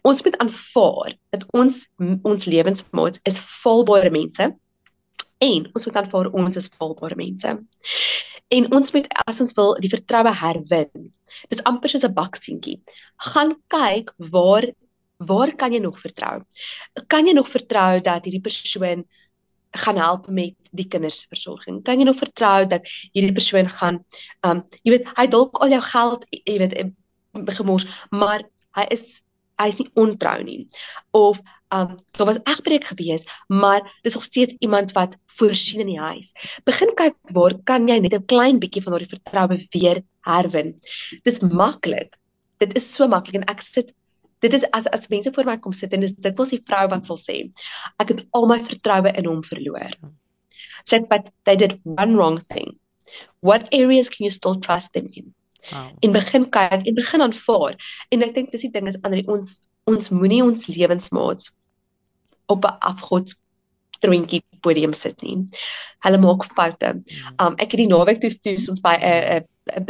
Ons 0.08 0.24
moet 0.26 0.38
aanvaar 0.42 1.14
dat 1.36 1.46
ons 1.58 1.86
ons 2.24 2.50
lewensmaats 2.50 3.22
is 3.30 3.42
volbare 3.62 4.12
mense 4.14 4.50
en 5.38 5.70
ons 5.74 5.86
moet 5.86 6.02
aanvaar 6.02 6.32
ons 6.34 6.58
is 6.58 6.70
volbare 6.80 7.18
mense. 7.20 7.54
En 8.48 8.68
ons 8.74 8.92
moet 8.96 9.08
as 9.28 9.42
ons 9.44 9.54
wil 9.58 9.76
die 9.84 9.92
vertroue 9.92 10.32
herwin. 10.42 11.10
Dis 11.52 11.62
amper 11.70 11.92
soos 11.92 12.06
'n 12.08 12.16
bakseentjie. 12.16 12.80
Gaan 13.34 13.58
kyk 13.68 14.14
waar 14.32 14.70
waar 15.18 15.54
kan 15.56 15.74
jy 15.74 15.80
nog 15.82 16.00
vertrou? 16.00 16.42
Kan 17.08 17.28
jy 17.28 17.34
nog 17.34 17.50
vertrou 17.50 18.02
dat 18.02 18.26
hierdie 18.26 18.44
persoon 18.44 19.06
gaan 19.78 19.98
help 19.98 20.28
met 20.30 20.56
die 20.72 20.88
kindersversorging? 20.88 21.82
Kan 21.84 22.00
jy 22.00 22.06
nog 22.06 22.20
vertrou 22.20 22.66
dat 22.70 22.86
hierdie 23.14 23.34
persoon 23.34 23.70
gaan 23.70 24.02
um 24.46 24.64
jy 24.84 24.98
weet 24.98 25.10
hy 25.18 25.28
dalk 25.34 25.58
al 25.62 25.74
jou 25.74 25.82
geld 25.90 26.28
jy 26.30 26.58
weet 26.62 26.78
gemors, 27.58 27.88
maar 28.12 28.46
hy 28.78 28.86
is 28.94 29.24
hy 29.58 29.72
is 29.72 29.80
nie 29.82 29.90
ontrou 29.98 30.38
nie. 30.46 30.60
Of 31.18 31.42
um 31.74 31.98
daar 32.18 32.30
was 32.30 32.42
egbreek 32.46 32.86
gewees, 32.92 33.26
maar 33.50 33.82
dis 34.06 34.14
nog 34.14 34.24
steeds 34.24 34.56
iemand 34.62 34.94
wat 34.94 35.18
voorsien 35.40 35.82
in 35.82 35.90
die 35.96 36.02
huis. 36.02 36.34
Begin 36.66 36.94
kyk 36.96 37.18
waar 37.34 37.58
kan 37.66 37.90
jy 37.90 38.00
net 38.00 38.14
'n 38.14 38.26
klein 38.26 38.60
bietjie 38.60 38.84
van 38.86 38.94
daardie 38.94 39.16
vertroue 39.18 39.58
weer 39.74 40.04
herwin. 40.22 40.78
Dis 41.24 41.42
maklik. 41.42 42.14
Dit 42.60 42.76
is 42.76 42.86
so 42.86 43.08
maklik 43.08 43.42
en 43.42 43.50
ek 43.50 43.62
sit 43.62 43.94
dit 44.46 44.54
is 44.54 44.66
as 44.78 44.88
as 44.98 45.08
mense 45.14 45.32
voor 45.36 45.50
my 45.50 45.58
kom 45.62 45.76
sit 45.76 45.94
en 45.94 46.04
dis 46.06 46.16
dit 46.28 46.38
wil 46.38 46.50
die 46.52 46.62
vrou 46.70 46.84
wat 46.94 47.10
sal 47.10 47.20
sê 47.22 47.38
ek 48.04 48.14
het 48.14 48.26
al 48.40 48.50
my 48.52 48.60
vertroue 48.70 49.14
in 49.22 49.30
hom 49.30 49.42
verloor 49.48 49.96
sê 50.90 51.02
but 51.14 51.32
they 51.50 51.56
did 51.56 51.80
one 51.86 52.18
wrong 52.20 52.40
thing 52.54 52.76
what 53.42 53.68
areas 53.80 54.14
can 54.14 54.28
you 54.28 54.34
still 54.34 54.60
trust 54.68 54.94
them 54.94 55.10
in 55.14 55.34
wow. 55.72 55.90
en 56.02 56.16
begin 56.20 56.50
kyk 56.60 56.86
en 56.86 57.02
begin 57.02 57.26
aanvaar 57.28 57.78
en 58.12 58.30
ek 58.30 58.36
dink 58.38 58.54
dis 58.54 58.68
die 58.68 58.74
ding 58.78 58.92
is 58.92 59.00
ander 59.04 59.24
ons 59.38 59.58
ons 59.88 60.12
moenie 60.12 60.44
ons 60.44 60.68
lewensmaats 60.68 61.54
op 62.48 62.66
'n 62.66 62.80
afgod 62.92 63.36
drinkie 64.00 64.44
podium 64.62 64.94
sit 64.94 65.22
nie. 65.26 65.38
Hulle 66.06 66.20
maak 66.22 66.46
foute. 66.46 66.94
Hmm. 66.94 67.36
Um 67.46 67.56
ek 67.58 67.74
het 67.74 67.82
die 67.84 67.90
naweek 67.92 68.22
toe 68.22 68.32
toe 68.32 68.58
ons 68.74 68.84
by 68.84 68.96
'n 68.98 69.04
'n 69.04 69.38
'n 69.38 69.46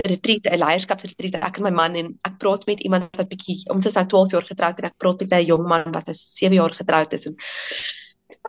retreat, 0.08 0.48
'n 0.48 0.60
leierskapsretreat, 0.60 1.36
ek 1.44 1.58
en 1.58 1.64
my 1.64 1.72
man 1.72 1.96
en 1.96 2.20
ek 2.24 2.40
praat 2.40 2.66
met 2.68 2.80
iemand 2.80 3.16
wat 3.18 3.30
bietjie 3.30 3.64
ons 3.74 3.86
is 3.86 3.94
nou 3.94 4.06
12 4.06 4.32
jaar 4.32 4.48
getroud 4.48 4.80
en 4.80 4.90
ek 4.90 4.98
praat 4.98 5.20
met 5.22 5.34
'n 5.34 5.46
jong 5.46 5.68
man 5.68 5.92
wat 5.92 6.08
is 6.08 6.22
7 6.36 6.56
jaar 6.56 6.74
getroud 6.74 7.14
is 7.14 7.26
en 7.28 7.38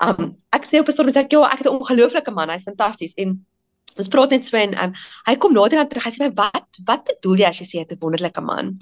um 0.00 0.34
ek 0.54 0.64
sê 0.64 0.80
op 0.80 0.88
'n 0.88 0.92
stadium 0.92 1.14
sê 1.14 1.25
ek, 1.25 1.32
"Jo, 1.32 1.42
ek 1.44 1.58
het 1.58 1.66
'n 1.66 1.78
ongelooflike 1.78 2.32
man, 2.32 2.50
hy's 2.50 2.64
fantasties." 2.64 3.14
En 3.16 3.44
ons 3.96 4.08
praat 4.08 4.30
net 4.30 4.44
so 4.44 4.56
en 4.56 4.75
um, 4.84 4.92
hy 5.26 5.34
kom 5.36 5.52
nader 5.52 5.78
aan 5.78 5.88
terug. 5.88 6.04
Hy 6.04 6.10
sê, 6.10 6.34
"Wat 6.34 6.66
wat 6.86 7.04
bedoel 7.04 7.36
jy 7.42 7.48
as 7.48 7.60
jy 7.60 7.66
sê 7.66 7.75
hy 7.78 7.84
het 7.86 7.92
'n 7.92 8.00
wonderlike 8.00 8.40
man?" 8.40 8.78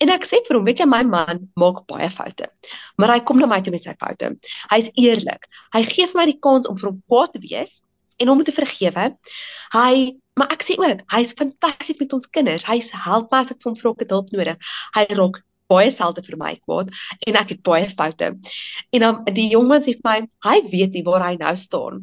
En 0.00 0.08
ek 0.08 0.24
sê 0.24 0.40
vir 0.46 0.56
hom, 0.56 0.64
"Weet 0.64 0.78
jy, 0.78 0.86
my 0.86 1.02
man 1.02 1.50
maak 1.56 1.86
baie 1.86 2.10
foute, 2.10 2.48
maar 2.98 3.10
hy 3.10 3.20
kom 3.20 3.38
na 3.38 3.46
my 3.46 3.60
toe 3.60 3.72
met 3.72 3.82
sy 3.82 3.94
foute. 3.98 4.36
Hy's 4.70 4.90
eerlik. 4.96 5.44
Hy 5.72 5.82
gee 5.84 6.06
vir 6.06 6.20
my 6.20 6.26
die 6.26 6.40
kans 6.40 6.66
om 6.66 6.76
vir 6.76 6.90
hom 6.90 7.02
kwaad 7.08 7.32
te 7.32 7.40
wees." 7.40 7.82
En 8.18 8.28
hom 8.28 8.44
te 8.44 8.54
vergewe. 8.54 9.10
Hy 9.74 9.94
Maar 10.34 10.50
ek 10.50 10.64
sê 10.66 10.74
ook, 10.74 11.02
hy's 11.14 11.32
fantasties 11.38 12.00
met 12.00 12.12
ons 12.16 12.26
kinders. 12.26 12.64
Hy's 12.66 12.90
help 13.04 13.30
my 13.30 13.44
as 13.44 13.52
ek 13.54 13.60
vir 13.62 13.70
hom 13.70 13.76
vra 13.78 13.92
ek 14.02 14.10
hulp 14.10 14.32
nodig. 14.34 14.72
Hy 14.96 15.04
raak 15.12 15.38
baie 15.70 15.92
selde 15.94 16.24
vir 16.26 16.36
my 16.40 16.54
kwaad 16.58 16.90
en 17.28 17.38
ek 17.40 17.54
het 17.54 17.62
baie 17.66 17.86
foute. 17.90 18.32
En 18.94 19.04
dan 19.04 19.20
die 19.36 19.46
jongens 19.52 19.86
sê 19.86 19.94
vir 19.94 20.08
my, 20.08 20.16
hy 20.46 20.56
weet 20.72 20.98
nie 20.98 21.04
waar 21.06 21.24
hy 21.24 21.36
nou 21.40 21.54
staan. 21.60 22.02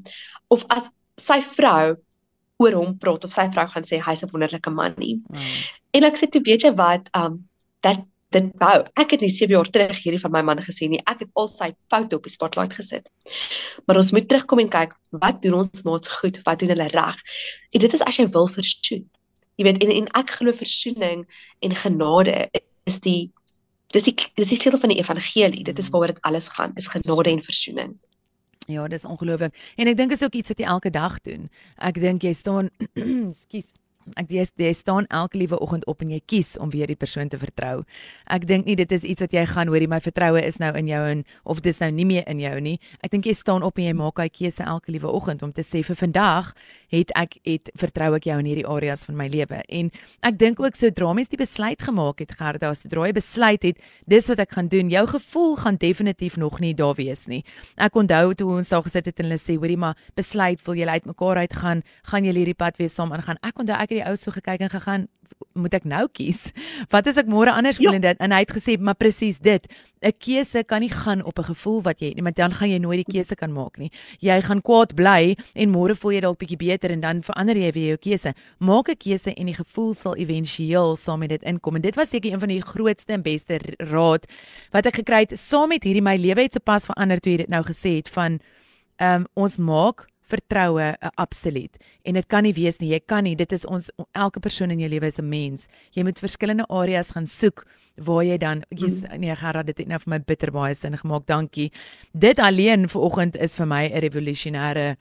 Of 0.53 0.63
as 0.74 0.89
sy 1.19 1.41
vrou 1.43 1.97
oor 2.62 2.77
hom 2.77 2.95
praat 3.01 3.27
of 3.27 3.36
sy 3.36 3.47
vrou 3.53 3.67
gaan 3.74 3.88
sê 3.88 4.00
hy's 4.01 4.24
'n 4.24 4.31
wonderlike 4.31 4.71
man 4.71 4.95
nie. 4.97 5.19
Mm. 5.29 5.51
En 6.00 6.03
ek 6.07 6.17
sê 6.17 6.29
toe 6.31 6.41
weet 6.45 6.63
jy 6.63 6.74
wat, 6.77 7.09
um 7.13 7.43
dat 7.81 8.05
dit 8.35 8.51
bou. 8.59 8.77
Ek 9.00 9.15
het 9.15 9.23
nie 9.23 9.31
7 9.33 9.53
jaar 9.55 9.69
terug 9.69 10.03
hierdie 10.03 10.21
van 10.21 10.33
my 10.33 10.41
man 10.47 10.61
gesien 10.63 10.93
nie. 10.95 11.01
Ek 11.09 11.25
het 11.25 11.31
al 11.39 11.50
sy 11.51 11.71
foute 11.91 12.17
op 12.17 12.27
die 12.27 12.33
spotlight 12.33 12.75
gesit. 12.77 13.09
Maar 13.85 14.01
ons 14.01 14.11
moet 14.15 14.27
terugkom 14.29 14.63
en 14.63 14.71
kyk, 14.71 14.95
wat 15.23 15.41
doen 15.43 15.59
ons 15.63 15.83
maats 15.88 16.11
goed? 16.21 16.39
Wat 16.47 16.61
doen 16.61 16.71
hulle 16.73 16.88
reg? 16.93 17.19
En 17.71 17.83
dit 17.83 17.97
is 17.97 18.05
as 18.07 18.19
jy 18.21 18.27
wil 18.31 18.47
versoen. 18.51 19.03
Jy 19.59 19.67
weet 19.67 19.83
en 19.83 19.91
en 19.93 20.07
ek 20.21 20.35
glo 20.39 20.55
versoening 20.55 21.25
en 21.61 21.75
genade 21.83 22.35
is 22.89 23.01
die 23.03 23.31
dis 23.91 24.07
die 24.07 24.15
dis 24.39 24.53
die 24.53 24.59
sleutel 24.59 24.79
van 24.79 24.93
die 24.93 25.01
evangelie. 25.01 25.65
Dit 25.67 25.79
is 25.79 25.89
mm. 25.89 25.91
waaroor 25.91 26.15
dit 26.15 26.23
alles 26.27 26.47
gaan, 26.55 26.71
is 26.79 26.88
genade 26.88 27.29
en 27.29 27.43
versoening. 27.43 28.00
Ja, 28.71 28.88
dis 28.88 29.05
ongelooflik. 29.05 29.57
En 29.75 29.89
ek 29.91 29.97
dink 29.97 30.15
is 30.15 30.23
ook 30.23 30.38
iets 30.38 30.53
wat 30.53 30.61
jy 30.61 30.65
elke 30.69 30.89
dag 30.93 31.19
doen. 31.25 31.50
Ek 31.75 32.00
dink 32.00 32.23
jy 32.23 32.31
staan 32.38 32.69
skus 33.43 33.67
Ek 34.15 34.31
jy, 34.34 34.46
jy 34.58 34.74
staan 34.74 35.05
elke 35.10 35.38
liewe 35.38 35.60
oggend 35.60 35.86
op 35.86 36.01
en 36.01 36.12
jy 36.12 36.20
kies 36.25 36.58
om 36.58 36.72
weer 36.74 36.88
die 36.88 36.98
persoon 37.00 37.29
te 37.29 37.38
vertrou. 37.38 37.84
Ek 38.31 38.48
dink 38.50 38.65
nie 38.65 38.75
dit 38.75 38.91
is 38.91 39.03
iets 39.03 39.22
wat 39.22 39.34
jy 39.36 39.46
gaan 39.46 39.72
hoorie 39.72 39.89
my 39.91 40.00
vertroue 40.03 40.41
is 40.41 40.60
nou 40.62 40.72
in 40.77 40.89
jou 40.89 41.01
en 41.08 41.24
of 41.43 41.62
dis 41.62 41.79
nou 41.79 41.91
nie 41.91 42.05
meer 42.05 42.27
in 42.31 42.41
jou 42.41 42.53
nie. 42.60 42.77
Ek 43.05 43.13
dink 43.13 43.29
jy 43.29 43.36
staan 43.38 43.63
op 43.63 43.77
en 43.77 43.86
jy 43.86 43.93
maak 43.93 44.20
'n 44.20 44.29
keuse 44.29 44.63
elke 44.63 44.91
liewe 44.91 45.08
oggend 45.08 45.43
om 45.43 45.53
te 45.53 45.62
sê 45.62 45.84
vir 45.84 45.96
vandag 45.96 46.53
het 46.91 47.12
ek 47.15 47.38
het 47.46 47.70
vertrou 47.75 48.15
ek 48.15 48.25
jou 48.25 48.39
in 48.39 48.46
hierdie 48.46 48.67
areas 48.67 49.05
van 49.05 49.15
my 49.15 49.27
lewe. 49.27 49.62
En 49.70 49.91
ek 50.24 50.38
dink 50.38 50.60
ook 50.60 50.75
sodra 50.75 51.13
mens 51.13 51.29
die 51.29 51.38
besluit 51.38 51.81
gemaak 51.81 52.20
het 52.20 52.31
Gerda, 52.31 52.74
sodra 52.74 53.05
jy 53.08 53.13
besluit 53.13 53.63
het 53.63 53.77
dis 54.08 54.27
wat 54.27 54.39
ek 54.39 54.51
gaan 54.51 54.67
doen, 54.67 54.89
jou 54.89 55.05
gevoel 55.08 55.55
gaan 55.55 55.77
definitief 55.77 56.38
nog 56.38 56.60
nie 56.60 56.74
daar 56.74 56.96
wees 56.96 57.27
nie. 57.27 57.43
Ek 57.77 57.96
onthou 57.96 58.34
toe 58.34 58.50
ons 58.58 58.70
daar 58.70 58.84
gesit 58.84 59.05
het 59.05 59.20
en 59.20 59.25
hulle 59.29 59.39
sê 59.39 59.55
hoorie 59.55 59.77
maar 59.77 59.96
besluit 60.15 60.62
wil 60.65 60.75
jy 60.75 60.88
uit 60.88 61.05
mekaar 61.05 61.38
uit 61.38 61.53
gaan, 61.53 61.84
gaan 62.03 62.25
jy 62.25 62.34
hierdie 62.34 62.58
pad 62.58 62.77
weer 62.77 62.89
saam 62.89 63.13
aangaan. 63.13 63.39
Ek 63.41 63.60
onthou 63.60 63.77
ek 63.77 63.90
het 63.91 64.00
die 64.00 64.07
ou 64.07 64.15
so 64.17 64.31
gekyk 64.31 64.63
en 64.63 64.71
gegaan 64.71 65.07
moet 65.53 65.74
ek 65.75 65.86
nou 65.88 66.05
kies? 66.12 66.50
Wat 66.91 67.07
as 67.07 67.19
ek 67.19 67.29
môre 67.31 67.51
anders 67.53 67.79
voel 67.79 67.95
ja. 67.95 68.00
en 68.00 68.05
dit 68.05 68.21
en 68.24 68.36
hy 68.36 68.41
het 68.43 68.53
gesê 68.55 68.77
maar 68.79 68.98
presies 69.00 69.39
dit. 69.43 69.67
'n 70.01 70.13
Keuse 70.17 70.63
kan 70.65 70.81
nie 70.81 70.89
gaan 70.89 71.21
op 71.24 71.39
'n 71.39 71.53
gevoel 71.53 71.81
wat 71.81 72.00
jy 72.01 72.07
het 72.07 72.15
nie, 72.15 72.24
want 72.24 72.36
dan 72.36 72.51
gaan 72.51 72.69
jy 72.69 72.79
nooit 72.79 73.05
die 73.05 73.13
keuse 73.13 73.36
kan 73.36 73.51
maak 73.53 73.77
nie. 73.77 73.91
Jy 74.19 74.41
gaan 74.41 74.62
kwaad 74.62 74.95
bly 74.95 75.36
en 75.53 75.69
môre 75.69 75.95
voel 75.95 76.12
jy 76.12 76.21
dalk 76.21 76.39
bietjie 76.39 76.57
beter 76.57 76.91
en 76.91 77.01
dan 77.01 77.21
verander 77.21 77.55
jy 77.55 77.71
weer 77.71 77.88
jou 77.88 77.98
keuse. 77.98 78.33
Maak 78.60 78.89
'n 78.89 78.98
keuse 78.98 79.33
en 79.33 79.45
die 79.45 79.55
gevoel 79.55 79.93
sal 79.93 80.15
éventueel 80.15 80.95
saam 80.95 81.19
met 81.19 81.29
dit 81.29 81.43
inkom. 81.43 81.75
En 81.75 81.81
dit 81.81 81.95
was 81.95 82.10
seker 82.10 82.31
een 82.31 82.39
van 82.39 82.50
die 82.50 82.62
grootste 82.62 83.13
en 83.13 83.21
beste 83.21 83.60
raad 83.77 84.25
wat 84.71 84.86
ek 84.86 84.95
gekry 84.95 85.19
het 85.19 85.39
saam 85.39 85.69
met 85.69 85.83
hierdie 85.83 86.01
my 86.01 86.17
lewe 86.17 86.41
het 86.41 86.53
sopas 86.53 86.86
verander 86.86 87.19
toe 87.19 87.31
jy 87.31 87.38
dit 87.38 87.50
nou 87.50 87.63
gesê 87.63 87.98
het 87.98 88.10
van 88.10 88.39
ehm 88.98 89.21
um, 89.21 89.27
ons 89.33 89.57
maak 89.57 90.11
vertroue 90.31 90.81
'n 90.81 90.95
uh, 91.05 91.09
absoluut. 91.15 91.77
En 92.03 92.13
dit 92.13 92.27
kan 92.27 92.43
nie 92.43 92.53
wees 92.53 92.79
nie. 92.79 92.91
Jy 92.91 93.01
kan 93.05 93.23
nie. 93.23 93.35
Dit 93.35 93.51
is 93.51 93.65
ons 93.65 93.91
elke 94.11 94.39
persoon 94.39 94.71
in 94.71 94.79
jou 94.79 94.89
lewe 94.89 95.07
is 95.07 95.19
'n 95.19 95.29
mens. 95.29 95.67
Jy 95.91 96.03
moet 96.03 96.19
verskillende 96.19 96.65
areas 96.67 97.11
gaan 97.11 97.27
soek 97.27 97.65
waar 97.95 98.23
jy 98.23 98.38
dan 98.38 98.63
jy's 98.69 99.01
mm. 99.01 99.19
nee 99.19 99.35
Gerard 99.35 99.67
dit 99.67 99.77
het 99.77 99.88
nou 99.88 100.00
vir 100.00 100.09
my 100.09 100.19
bitter 100.19 100.51
baie 100.51 100.73
sin 100.73 100.97
gemaak. 100.97 101.25
Dankie. 101.27 101.71
Dit 102.13 102.39
alleen 102.39 102.88
vanoggend 102.89 103.35
is 103.38 103.55
vir 103.55 103.67
my 103.67 103.83
'n 103.89 104.00
revolusionêre 104.00 104.97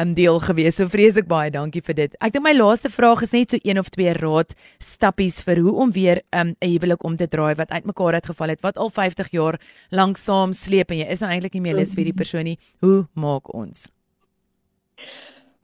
um, 0.00 0.14
deel 0.14 0.40
gewees. 0.40 0.76
So 0.76 0.88
vreeslik 0.88 1.28
baie 1.28 1.50
dankie 1.50 1.82
vir 1.82 1.94
dit. 1.94 2.16
Ek 2.20 2.32
dink 2.32 2.44
my 2.44 2.54
laaste 2.54 2.90
vraag 2.90 3.22
is 3.22 3.32
net 3.32 3.50
so 3.50 3.58
een 3.62 3.78
of 3.78 3.90
twee 3.90 4.12
raad 4.12 4.54
stappies 4.78 5.42
vir 5.46 5.62
hoe 5.64 5.74
om 5.74 5.92
weer 5.92 6.22
um, 6.32 6.48
'n 6.48 6.56
um, 6.62 6.70
huwelik 6.70 7.04
om 7.04 7.16
te 7.16 7.28
draai 7.28 7.54
wat 7.54 7.70
uitmekaar 7.70 8.14
uitgeval 8.14 8.48
het 8.48 8.62
wat 8.62 8.76
al 8.76 8.90
50 8.90 9.30
jaar 9.30 9.60
lank 9.90 10.16
saam 10.16 10.52
sleep 10.52 10.90
en 10.90 10.98
jy 10.98 11.06
is 11.06 11.20
nou 11.20 11.30
eintlik 11.30 11.54
nie 11.54 11.62
meer 11.62 11.76
lus 11.76 11.94
vir 11.94 12.04
die 12.04 12.12
mm. 12.12 12.22
persoon 12.22 12.44
nie. 12.44 12.58
Hoe 12.80 13.08
maak 13.14 13.54
ons 13.54 13.88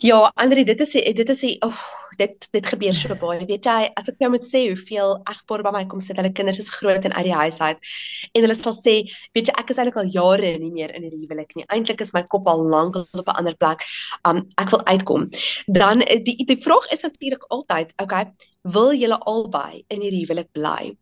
Ja, 0.02 0.32
Andri, 0.34 0.64
dit 0.64 0.80
is 0.80 0.90
dit 0.90 1.28
is 1.28 1.42
oh, 1.64 1.82
dit 2.18 2.48
dit 2.50 2.66
gebeur 2.66 2.94
so 2.94 3.14
baie. 3.18 3.44
Weet 3.46 3.66
jy, 3.68 3.76
as 3.98 4.08
ek 4.10 4.18
jou 4.22 4.30
moet 4.32 4.44
sê 4.46 4.64
hoeveel 4.66 5.14
egpare 5.30 5.64
by 5.66 5.72
my 5.74 5.82
kom 5.90 6.02
sit, 6.04 6.18
hulle 6.20 6.32
kinders 6.34 6.58
is 6.60 6.70
groot 6.72 7.06
en 7.06 7.14
uit 7.14 7.28
die 7.28 7.36
huis 7.38 7.60
uit. 7.62 7.92
En 8.34 8.44
hulle 8.44 8.56
sal 8.58 8.74
sê, 8.76 8.96
weet 9.38 9.50
jy, 9.50 9.54
ek 9.62 9.72
is 9.72 9.80
eintlik 9.80 10.00
al 10.02 10.10
jare 10.16 10.50
nie 10.60 10.72
meer 10.74 10.94
in 10.96 11.06
hierdie 11.06 11.22
huwelik 11.22 11.54
nie. 11.56 11.66
Eintlik 11.72 12.02
is 12.04 12.12
my 12.16 12.24
kop 12.34 12.50
al 12.50 12.66
lank 12.74 12.98
op 13.00 13.28
'n 13.28 13.38
ander 13.38 13.56
plek. 13.56 13.86
Um 14.28 14.44
ek 14.60 14.74
wil 14.74 14.84
uitkom. 14.90 15.28
Dan 15.66 16.04
die 16.26 16.36
die 16.44 16.60
vraag 16.66 16.90
is 16.92 17.06
natuurlik 17.06 17.46
altyd, 17.48 17.94
okay, 18.02 18.26
wil 18.62 18.92
julle 18.92 19.18
albei 19.18 19.84
in 19.88 20.02
hierdie 20.02 20.26
huwelik 20.26 20.52
bly? 20.52 20.96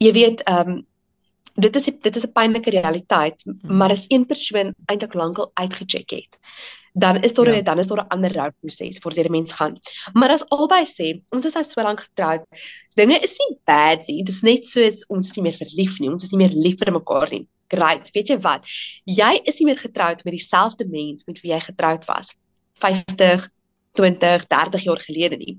Jy 0.00 0.12
weet, 0.12 0.48
um 0.48 0.86
dit 1.54 1.76
is 1.76 1.84
dit 1.84 2.16
is 2.16 2.26
'n 2.26 2.32
pynlike 2.32 2.70
realiteit, 2.70 3.42
hmm. 3.42 3.76
maar 3.76 3.90
as 3.90 4.04
een 4.08 4.26
persoon 4.26 4.74
eintlik 4.86 5.14
lankal 5.14 5.50
uitgecheck 5.54 6.10
het, 6.10 6.38
dan 6.92 7.22
is 7.22 7.34
daar 7.34 7.54
ja. 7.54 7.62
dan 7.62 7.78
is 7.78 7.86
daar 7.86 8.04
'n 8.04 8.08
ander 8.08 8.32
rouproses 8.32 8.98
vir 8.98 9.12
die 9.12 9.30
mens 9.30 9.52
gaan. 9.52 9.78
Maar 10.12 10.30
as 10.30 10.48
albei 10.48 10.84
sê, 10.84 11.22
ons 11.30 11.44
is 11.44 11.52
nou 11.52 11.64
so 11.64 11.82
lank 11.82 12.00
getroud, 12.00 12.42
dinge 12.94 13.18
is 13.18 13.36
nie 13.38 13.58
bad 13.64 14.06
nie. 14.06 14.22
Dit 14.24 14.34
is 14.34 14.42
net 14.42 14.66
soos 14.66 15.06
ons 15.06 15.26
is 15.26 15.36
nie 15.36 15.42
meer 15.42 15.56
verlief 15.56 15.98
nie. 15.98 16.10
Ons 16.10 16.24
is 16.24 16.30
nie 16.30 16.46
meer 16.46 16.54
lief 16.54 16.78
vir 16.78 16.92
mekaar 16.92 17.30
nie. 17.30 17.46
Great. 17.68 18.10
Weet 18.10 18.28
jy 18.28 18.38
wat? 18.38 18.66
Jy 19.04 19.40
is 19.44 19.58
nie 19.58 19.66
meer 19.66 19.78
getroud 19.78 20.24
met 20.24 20.34
dieselfde 20.34 20.88
mens 20.88 21.24
met 21.26 21.40
wie 21.40 21.52
jy 21.52 21.60
getroud 21.60 22.04
was 22.04 22.34
50, 22.72 23.48
20, 23.92 24.46
30 24.46 24.82
jaar 24.82 25.00
gelede 25.00 25.36
nie. 25.36 25.58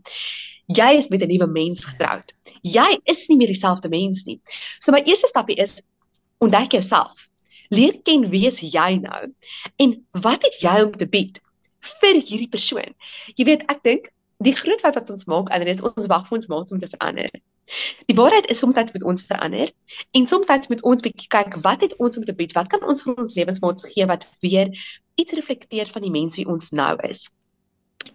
Jy 0.68 0.92
is 0.98 1.10
met 1.10 1.22
'n 1.22 1.28
nuwe 1.28 1.48
mens 1.48 1.86
getroud. 1.86 2.34
Jy 2.62 3.00
is 3.04 3.28
nie 3.28 3.38
meer 3.38 3.48
dieselfde 3.48 3.90
mens 3.90 4.24
nie. 4.26 4.40
So 4.80 4.92
my 4.92 5.02
eerste 5.04 5.28
stapie 5.28 5.56
is 5.56 5.82
ontdek 6.38 6.72
jouself. 6.72 7.28
Leer 7.70 8.02
ken 8.04 8.30
wie 8.30 8.46
is 8.48 8.60
jy 8.60 9.00
nou 9.00 9.34
en 9.76 10.06
wat 10.12 10.44
het 10.44 10.60
jy 10.60 10.82
om 10.84 10.98
te 10.98 11.08
bied 11.08 11.40
vir 12.02 12.20
hierdie 12.20 12.50
persoon? 12.50 12.96
Jy 13.36 13.46
weet, 13.46 13.64
ek 13.72 13.84
dink 13.84 14.12
die 14.44 14.56
groot 14.56 14.80
fout 14.80 14.96
wat 14.96 15.10
ons 15.10 15.26
maak, 15.26 15.52
dit 15.54 15.68
is 15.68 15.82
ons 15.82 16.08
wag 16.08 16.28
vir 16.28 16.38
ons 16.38 16.48
maats 16.48 16.72
om 16.72 16.80
te 16.80 16.90
verander. 16.90 17.30
Die 18.10 18.16
waarheid 18.18 18.50
is 18.52 18.60
soms 18.60 18.76
met 18.76 19.04
ons 19.04 19.24
verander 19.24 19.72
en 20.18 20.28
soms 20.28 20.68
met 20.68 20.82
ons 20.82 21.02
bietjie 21.02 21.30
kyk 21.32 21.56
wat 21.64 21.82
het 21.86 21.96
ons 21.98 22.18
om 22.18 22.26
te 22.26 22.36
bied? 22.36 22.56
Wat 22.58 22.68
kan 22.68 22.84
ons 22.84 23.04
vir 23.06 23.16
ons 23.16 23.36
lewensmaats 23.38 23.86
gee 23.94 24.08
wat 24.10 24.28
weer 24.42 24.74
iets 25.16 25.38
reflekteer 25.38 25.88
van 25.94 26.02
die 26.02 26.12
mens 26.12 26.36
wie 26.36 26.48
ons 26.48 26.72
nou 26.72 26.96
is? 27.08 27.30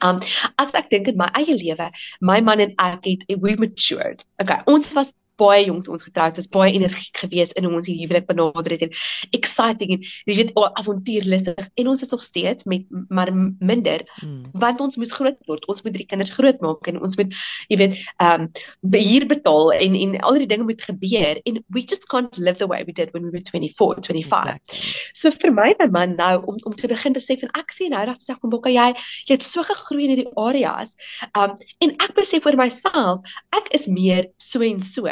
Um 0.00 0.20
as 0.58 0.74
ek 0.74 0.90
dink 0.90 1.08
in 1.08 1.16
my 1.16 1.30
eie 1.34 1.56
lewe, 1.56 1.90
my 2.20 2.40
man 2.40 2.60
en 2.60 2.74
ek 2.78 3.06
het 3.06 3.40
we 3.40 3.56
matured. 3.56 4.24
Okay, 4.42 4.60
ons 4.66 4.92
was 4.94 5.14
baie 5.40 5.64
jonk 5.66 5.84
toe 5.84 5.94
ons 5.96 6.06
getroud 6.06 6.38
is, 6.40 6.48
baie 6.52 6.72
energiek 6.76 7.22
geweest 7.24 7.56
in 7.58 7.66
hoe 7.66 7.74
ons 7.78 7.88
hierdie 7.88 8.06
huwelik 8.06 8.28
benader 8.28 8.74
het 8.76 8.86
en 8.86 8.94
exciting 9.36 9.96
en 9.96 10.06
jy 10.28 10.38
weet 10.40 10.52
avontuurlustig 10.56 11.60
en 11.82 11.90
ons 11.92 12.02
is 12.02 12.12
nog 12.12 12.24
steeds 12.24 12.66
met 12.70 12.86
maar 13.08 13.32
minder 13.32 14.04
hmm. 14.20 14.46
want 14.52 14.80
ons 14.80 14.96
moes 15.00 15.12
groot 15.12 15.38
word. 15.50 15.64
Ons 15.70 15.82
moet 15.84 15.94
drie 15.96 16.06
kinders 16.08 16.32
grootmaak 16.34 16.88
en 16.90 17.00
ons 17.02 17.16
moet 17.20 17.36
jy 17.70 17.80
weet 17.82 17.98
ehm 18.22 18.46
um, 18.46 18.50
beheer 18.96 19.26
betaal 19.28 19.72
en 19.76 19.96
en 19.98 20.16
al 20.28 20.40
die 20.40 20.48
dinge 20.50 20.68
moet 20.68 20.82
gebeur 20.82 21.40
en 21.44 21.60
we 21.74 21.82
just 21.82 22.08
can't 22.12 22.38
live 22.38 22.58
the 22.58 22.68
way 22.70 22.82
we 22.86 22.92
did 22.92 23.12
when 23.12 23.24
we 23.24 23.30
were 23.30 23.42
24, 23.42 24.02
25. 24.02 24.56
Exactly. 24.56 24.92
So 25.14 25.30
vir 25.30 25.52
my 25.52 25.74
my 25.80 25.88
man 25.92 26.16
nou 26.16 26.34
om 26.52 26.60
om 26.68 26.74
te 26.74 26.88
begin 26.88 27.16
besef 27.16 27.42
en 27.42 27.52
ek 27.58 27.74
sien 27.74 27.92
nou 27.94 28.04
dat 28.08 28.22
sê 28.22 28.36
kom 28.40 28.52
bokke 28.52 28.72
jy 28.72 28.88
jy 29.26 29.36
het 29.36 29.46
so 29.46 29.64
gegroei 29.66 30.06
in 30.06 30.14
hierdie 30.14 30.30
areas. 30.40 30.96
Ehm 31.32 31.56
um, 31.56 31.58
en 31.84 31.94
ek 32.08 32.14
besef 32.18 32.46
vir 32.46 32.58
myself 32.58 33.36
ek 33.56 33.72
is 33.78 33.88
meer 33.88 34.30
so 34.42 34.64
en 34.64 34.82
so 34.82 35.06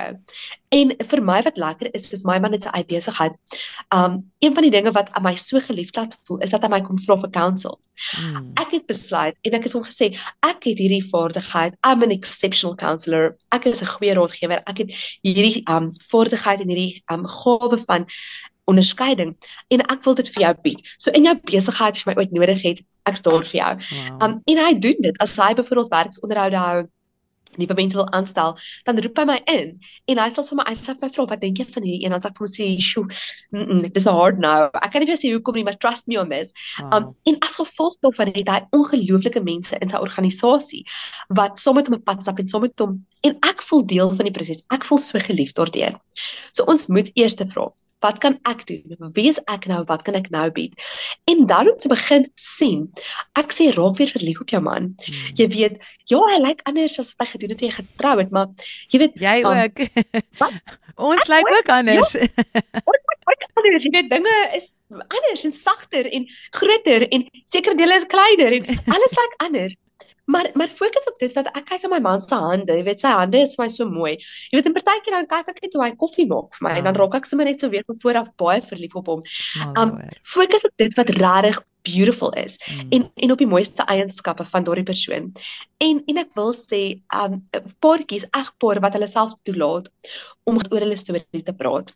En 0.75 0.93
vir 1.11 1.23
my 1.23 1.39
wat 1.47 1.59
lekker 1.61 1.91
is, 1.95 2.13
is 2.17 2.25
my 2.27 2.39
man 2.43 2.57
het 2.57 2.67
sy 2.67 2.73
eie 2.75 2.87
besigheid. 2.89 3.35
Um 3.95 4.23
een 4.45 4.55
van 4.55 4.67
die 4.67 4.73
dinge 4.75 4.93
wat 4.97 5.13
aan 5.13 5.27
my 5.27 5.35
so 5.41 5.61
geliefd 5.61 5.97
laat 5.97 6.17
voel, 6.27 6.41
is 6.47 6.55
dat 6.55 6.65
hy 6.67 6.71
my 6.73 6.81
kom 6.87 6.99
vra 6.99 7.17
vir 7.23 7.33
counsel. 7.35 7.79
Hmm. 8.17 8.51
Ek 8.61 8.75
het 8.75 8.89
besluit 8.91 9.39
en 9.43 9.59
ek 9.59 9.69
het 9.69 9.77
hom 9.77 9.85
gesê, 9.87 10.11
ek 10.43 10.67
het 10.71 10.81
hierdie 10.83 11.05
vaardigheid. 11.11 11.79
I'm 11.87 12.03
an 12.03 12.15
exceptional 12.15 12.75
counselor. 12.77 13.37
Ek 13.55 13.67
is 13.71 13.83
'n 13.83 13.93
goeie 13.95 14.15
raadgewer. 14.19 14.63
Ek 14.67 14.79
het 14.79 14.91
hierdie 15.23 15.63
um 15.71 15.93
vaardigheid 16.11 16.61
en 16.61 16.69
hierdie 16.69 17.03
um 17.11 17.27
gawe 17.27 17.79
van 17.87 18.11
onderskeiding 18.65 19.37
en 19.69 19.81
ek 19.93 20.03
wil 20.05 20.15
dit 20.15 20.29
vir 20.35 20.43
jou 20.47 20.55
bied. 20.65 20.93
So 20.99 21.11
in 21.11 21.29
jou 21.29 21.35
besigheid 21.51 21.95
as 21.95 22.03
jy 22.03 22.11
my 22.11 22.17
ooit 22.21 22.33
nodig 22.33 22.63
het, 22.65 22.83
ek 23.05 23.17
staan 23.17 23.45
vir 23.45 23.59
jou. 23.61 23.73
Wow. 23.77 24.23
Um 24.25 24.41
en 24.47 24.63
hy 24.67 24.75
doen 24.79 25.01
dit 25.09 25.21
as 25.21 25.37
hy 25.37 25.53
byvoorbeeld 25.55 25.93
werksonderhoude 25.93 26.57
hou 26.57 26.79
nuwe 27.61 27.77
mense 27.79 27.99
wil 27.99 28.09
aanstel, 28.17 28.57
dan 28.87 29.01
roep 29.03 29.19
hy 29.19 29.25
my 29.29 29.39
in 29.51 29.75
en 30.11 30.21
hy 30.23 30.29
sal 30.35 30.47
vir 30.49 30.61
my 30.61 30.67
hy 30.69 30.75
sê 30.79 30.95
my 31.01 31.11
vra 31.15 31.27
wat 31.33 31.43
dink 31.45 31.61
jy 31.61 31.67
van 31.75 31.87
hierdie 31.87 32.05
een? 32.05 32.15
Dan 32.15 32.23
sê 32.25 32.31
ek 32.31 32.39
vir 32.39 32.47
hom 32.47 32.53
sê, 32.55 32.67
"Sjoe, 32.79 33.05
mm 33.53 33.65
-mm, 33.65 33.93
dis 33.93 34.05
hard 34.05 34.39
nou. 34.39 34.71
Ek 34.75 34.93
kan 34.93 35.01
nie 35.01 35.11
vir 35.11 35.21
sê 35.21 35.33
hoekom 35.33 35.55
nie, 35.55 35.65
maar 35.65 35.79
trust 35.79 36.09
me 36.09 36.21
on 36.21 36.29
this." 36.29 36.53
Wow. 36.79 36.95
Um 36.95 37.05
en 37.27 37.39
as 37.41 37.57
gevolg 37.57 37.99
daarvan 38.03 38.35
het 38.35 38.49
hy 38.49 38.61
ongelooflike 38.73 39.43
mense 39.45 39.77
in 39.81 39.89
sy 39.89 39.97
organisasie 39.97 40.85
wat 41.29 41.59
saam 41.59 41.75
met 41.77 41.87
hom 41.87 41.97
op 41.97 42.05
pad 42.05 42.23
stap 42.23 42.39
en 42.39 42.49
saam 42.49 42.63
met 42.63 42.79
hom 42.79 43.05
en 43.25 43.39
ek 43.43 43.63
voel 43.63 43.87
deel 43.87 44.11
van 44.11 44.29
die 44.29 44.35
proses. 44.35 44.65
Ek 44.75 44.85
voel 44.85 44.99
so 44.99 45.19
geliefd 45.19 45.57
daardeur. 45.57 45.97
So 46.53 46.65
ons 46.65 46.87
moet 46.89 47.11
eers 47.15 47.35
te 47.35 47.47
vra, 47.49 47.71
wat 48.05 48.21
kan 48.23 48.37
ek 48.49 48.67
doen? 48.69 49.11
Wie 49.17 49.27
is 49.31 49.41
ek 49.51 49.67
nou? 49.71 49.81
Wat 49.89 50.05
kan 50.07 50.19
ek 50.19 50.29
nou 50.35 50.45
bied? 50.55 50.77
En 51.31 51.47
dan 51.51 51.71
om 51.73 51.79
te 51.81 51.91
begin 51.93 52.27
sien, 52.41 52.87
ek 53.41 53.55
sê 53.57 53.71
raak 53.75 53.97
weer 54.01 54.13
verlief 54.13 54.43
op 54.45 54.53
jou 54.53 54.61
man. 54.65 54.93
Hmm. 55.07 55.35
Jy 55.41 55.49
weet, 55.57 55.81
ja, 56.13 56.21
hy 56.31 56.39
lyk 56.45 56.61
anders 56.69 56.99
as 57.01 57.15
wat 57.15 57.27
hy 57.27 57.31
gedoen 57.35 57.55
het 57.55 57.63
toe 57.63 57.71
jy 57.71 57.77
getrou 57.79 58.15
het, 58.21 58.33
maar 58.35 58.69
jy 58.93 59.03
weet 59.05 59.21
jy 59.23 59.37
um, 59.43 59.63
ook. 59.65 59.85
ons 61.11 61.31
lyk 61.33 61.53
ook 61.57 61.73
anders. 61.79 62.17
Ja, 62.19 62.83
ons 62.85 63.09
lyk 63.13 63.31
ook 63.33 63.47
anders. 63.53 63.89
Jy 63.89 63.95
weet 63.97 64.13
dinge 64.13 64.37
is 64.59 64.75
anders 65.03 65.47
en 65.49 65.57
sagter 65.57 66.11
en 66.13 66.29
groter 66.59 67.09
en 67.09 67.27
sekere 67.53 67.79
dele 67.79 67.99
is 68.03 68.11
kleiner 68.13 68.61
en 68.61 68.69
alles 68.99 69.19
lyk 69.23 69.41
anders. 69.49 69.79
Maar 70.25 70.51
maar 70.55 70.69
fokus 70.69 71.05
op 71.11 71.19
dit 71.19 71.33
wat 71.37 71.51
ek 71.53 71.67
kyk 71.69 71.85
na 71.85 71.91
my 71.95 72.01
man 72.05 72.23
se 72.25 72.37
hande, 72.39 72.73
jy 72.79 72.85
weet 72.87 73.03
sy 73.03 73.13
hande 73.13 73.43
is 73.45 73.55
vir 73.57 73.65
my 73.65 73.71
so 73.73 73.89
mooi. 73.89 74.15
Jy 74.51 74.59
weet 74.59 74.71
in 74.71 74.77
partykeer 74.77 75.17
dan 75.19 75.29
kyk 75.29 75.53
ek 75.53 75.61
net 75.67 75.77
hoe 75.77 75.85
hy 75.85 75.93
koffie 76.01 76.27
maak 76.31 76.57
vir 76.57 76.67
my 76.69 76.73
ja. 76.73 76.81
en 76.81 76.89
dan 76.89 76.99
raak 77.01 77.19
ek 77.21 77.29
sommer 77.29 77.49
net 77.51 77.61
so 77.61 77.73
weer 77.73 77.85
van 77.87 78.01
voor 78.01 78.21
af 78.23 78.33
baie 78.41 78.65
verlief 78.65 78.97
op 79.01 79.13
hom. 79.13 79.25
Um 79.77 79.97
fokus 80.35 80.65
op 80.69 80.77
dit 80.81 80.97
wat 80.99 81.13
regtig 81.19 81.63
beautiful 81.85 82.33
is 82.41 82.57
mm. 82.65 82.89
en 82.97 83.03
en 83.15 83.33
op 83.35 83.43
die 83.43 83.49
mooiste 83.51 83.85
eienskappe 83.85 84.47
van 84.49 84.65
daardie 84.65 84.87
persoon. 84.89 85.33
En 85.85 86.01
en 86.09 86.23
ek 86.23 86.33
wil 86.39 86.55
sê 86.57 86.81
um 87.13 87.43
paartjies, 87.85 88.25
egpaar 88.33 88.81
wat 88.81 88.97
hulle 88.97 89.11
self 89.11 89.37
toelaat 89.45 89.93
om 90.49 90.63
oor 90.71 90.87
hulle 90.87 90.97
storie 90.97 91.45
te 91.45 91.53
praat 91.53 91.93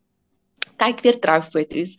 kyk 0.79 1.03
weer 1.03 1.19
troufoto's. 1.23 1.97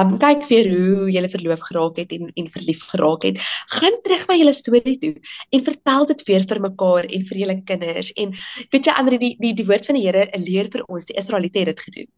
Um 0.00 0.16
kyk 0.22 0.46
weer 0.48 0.68
hoe 0.72 1.10
julle 1.12 1.28
verloof 1.28 1.62
geraak 1.68 2.00
het 2.00 2.12
en 2.16 2.30
en 2.34 2.48
verlief 2.54 2.82
geraak 2.92 3.26
het. 3.28 3.38
Gaan 3.76 3.98
terug 4.02 4.26
na 4.28 4.38
julle 4.40 4.54
storie 4.56 4.98
toe 4.98 5.14
en 5.50 5.64
vertel 5.68 6.08
dit 6.12 6.24
weer 6.30 6.46
vir 6.48 6.60
mekaar 6.68 7.08
en 7.08 7.28
vir 7.30 7.42
julle 7.44 7.58
kinders. 7.68 8.12
En 8.16 8.34
weet 8.72 8.88
jy 8.88 8.96
ander 8.96 9.18
die 9.18 9.34
die 9.40 9.54
die 9.60 9.68
woord 9.68 9.86
van 9.86 10.00
die 10.00 10.06
Here 10.06 10.26
leer 10.40 10.68
vir 10.72 10.84
ons 10.88 11.08
die 11.08 11.16
Israeliete 11.20 11.64
het 11.64 11.72
dit 11.72 11.86
gedoen. 11.88 12.10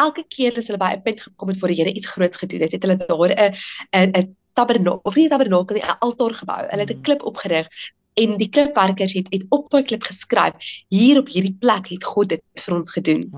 Elke 0.00 0.24
keer 0.28 0.56
as 0.56 0.68
hulle 0.70 0.80
by 0.80 0.92
'n 0.96 1.02
punt 1.02 1.20
gekom 1.20 1.48
het 1.48 1.60
waar 1.60 1.72
die 1.74 1.80
Here 1.82 1.94
iets 1.94 2.12
groots 2.14 2.42
gedoen 2.42 2.66
het, 2.66 2.72
het 2.72 2.82
hulle 2.82 2.96
daar 2.96 3.32
'n 3.34 3.54
'n 3.92 4.12
'n 4.16 4.36
tabernakel 4.54 5.00
of 5.04 5.16
nie 5.16 5.26
'n 5.26 5.30
tabernakel 5.30 5.76
nie, 5.76 5.84
'n 5.84 5.98
altaar 6.00 6.34
gebou. 6.34 6.62
Hulle 6.70 6.84
het 6.86 6.90
'n 6.90 6.96
mm. 6.96 7.02
klip 7.02 7.22
opgerig 7.22 7.68
en 8.14 8.36
die 8.36 8.48
klipwerkers 8.48 9.12
het 9.12 9.28
het 9.30 9.44
op 9.48 9.68
daai 9.70 9.84
klip 9.84 10.02
geskryf 10.02 10.54
hier 10.88 11.18
op 11.18 11.28
hierdie 11.28 11.56
plek 11.60 11.88
het 11.92 12.04
God 12.04 12.28
dit 12.34 12.64
vir 12.64 12.76
ons 12.76 12.90
gedoen. 12.90 13.30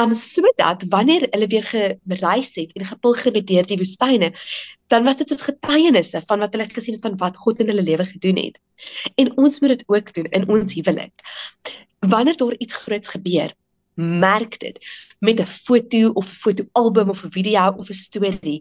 Um 0.00 0.14
sodat 0.14 0.84
wanneer 0.88 1.26
hulle 1.30 1.46
weer 1.46 1.64
gereis 1.64 2.54
het 2.54 2.72
en 2.72 2.84
gepilgrim 2.84 3.34
het 3.34 3.46
deur 3.46 3.66
die 3.66 3.76
woestyne, 3.76 4.32
dan 4.88 5.04
was 5.04 5.20
dit 5.20 5.28
soos 5.28 5.46
getuienisse 5.46 6.22
van 6.26 6.44
wat 6.44 6.54
hulle 6.54 6.68
gesien 6.72 6.96
het 6.96 7.06
van 7.06 7.16
wat 7.20 7.36
God 7.36 7.60
in 7.60 7.70
hulle 7.72 7.84
lewe 7.86 8.04
gedoen 8.04 8.36
het. 8.36 8.60
En 9.14 9.36
ons 9.36 9.60
moet 9.60 9.76
dit 9.76 9.84
ook 9.86 10.12
doen 10.14 10.30
in 10.30 10.48
ons 10.48 10.74
huwelik. 10.74 11.12
Wanneer 12.00 12.36
daar 12.36 12.56
iets 12.58 12.74
groots 12.74 13.08
gebeur, 13.08 13.54
merk 14.00 14.58
dit 14.58 14.78
met 15.18 15.40
'n 15.40 15.46
foto 15.46 16.10
of 16.14 16.26
'n 16.26 16.40
fotoalbum 16.44 17.08
of 17.08 17.24
'n 17.24 17.30
video 17.30 17.72
of 17.76 17.88
'n 17.88 17.92
storie 17.92 18.60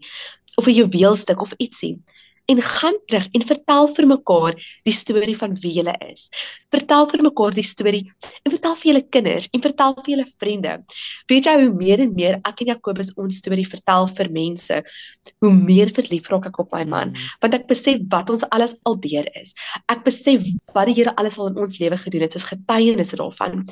of 0.55 0.67
'n 0.67 0.73
juweelstuk 0.73 1.41
of 1.41 1.53
ietsie 1.57 1.99
en 2.49 2.61
gaan 2.65 2.97
terug 3.07 3.27
en 3.37 3.45
vertel 3.45 3.89
vir 3.95 4.07
mekaar 4.09 4.57
die 4.87 4.93
storie 4.95 5.35
van 5.37 5.53
wie 5.61 5.73
jy 5.77 5.93
is. 6.07 6.29
Vertel 6.73 7.07
vir 7.11 7.23
mekaar 7.27 7.55
die 7.55 7.65
storie 7.65 8.01
en 8.43 8.53
vertel 8.53 8.75
vir 8.79 8.89
julle 8.89 9.03
kinders 9.15 9.49
en 9.53 9.63
vertel 9.63 9.95
vir 9.99 10.11
julle 10.13 10.27
vriende. 10.41 10.73
Weet 11.31 11.49
jy 11.49 11.55
hoe 11.61 11.71
meer 11.73 12.03
en 12.05 12.15
meer 12.17 12.39
ek 12.49 12.63
en 12.63 12.73
Jakobus 12.73 13.13
ons 13.21 13.39
storie 13.41 13.67
vertel 13.69 14.09
vir 14.17 14.31
mense, 14.33 14.81
hoe 15.43 15.53
meer 15.53 15.93
verlief 15.95 16.29
raak 16.33 16.49
ek 16.49 16.59
op 16.63 16.73
my 16.75 16.83
man, 16.89 17.13
want 17.43 17.57
ek 17.57 17.69
besef 17.69 18.01
wat 18.13 18.33
ons 18.33 18.45
alles 18.55 18.75
al 18.89 18.97
deur 19.03 19.29
is. 19.39 19.53
Ek 19.91 20.03
besef 20.07 20.45
wat 20.73 20.89
die 20.89 20.97
Here 20.99 21.13
alles 21.21 21.37
al 21.39 21.53
in 21.53 21.61
ons 21.63 21.77
lewe 21.79 21.97
gedoen 22.01 22.25
het 22.25 22.33
soos 22.35 22.49
getuienisse 22.49 23.19
daarvan. 23.19 23.63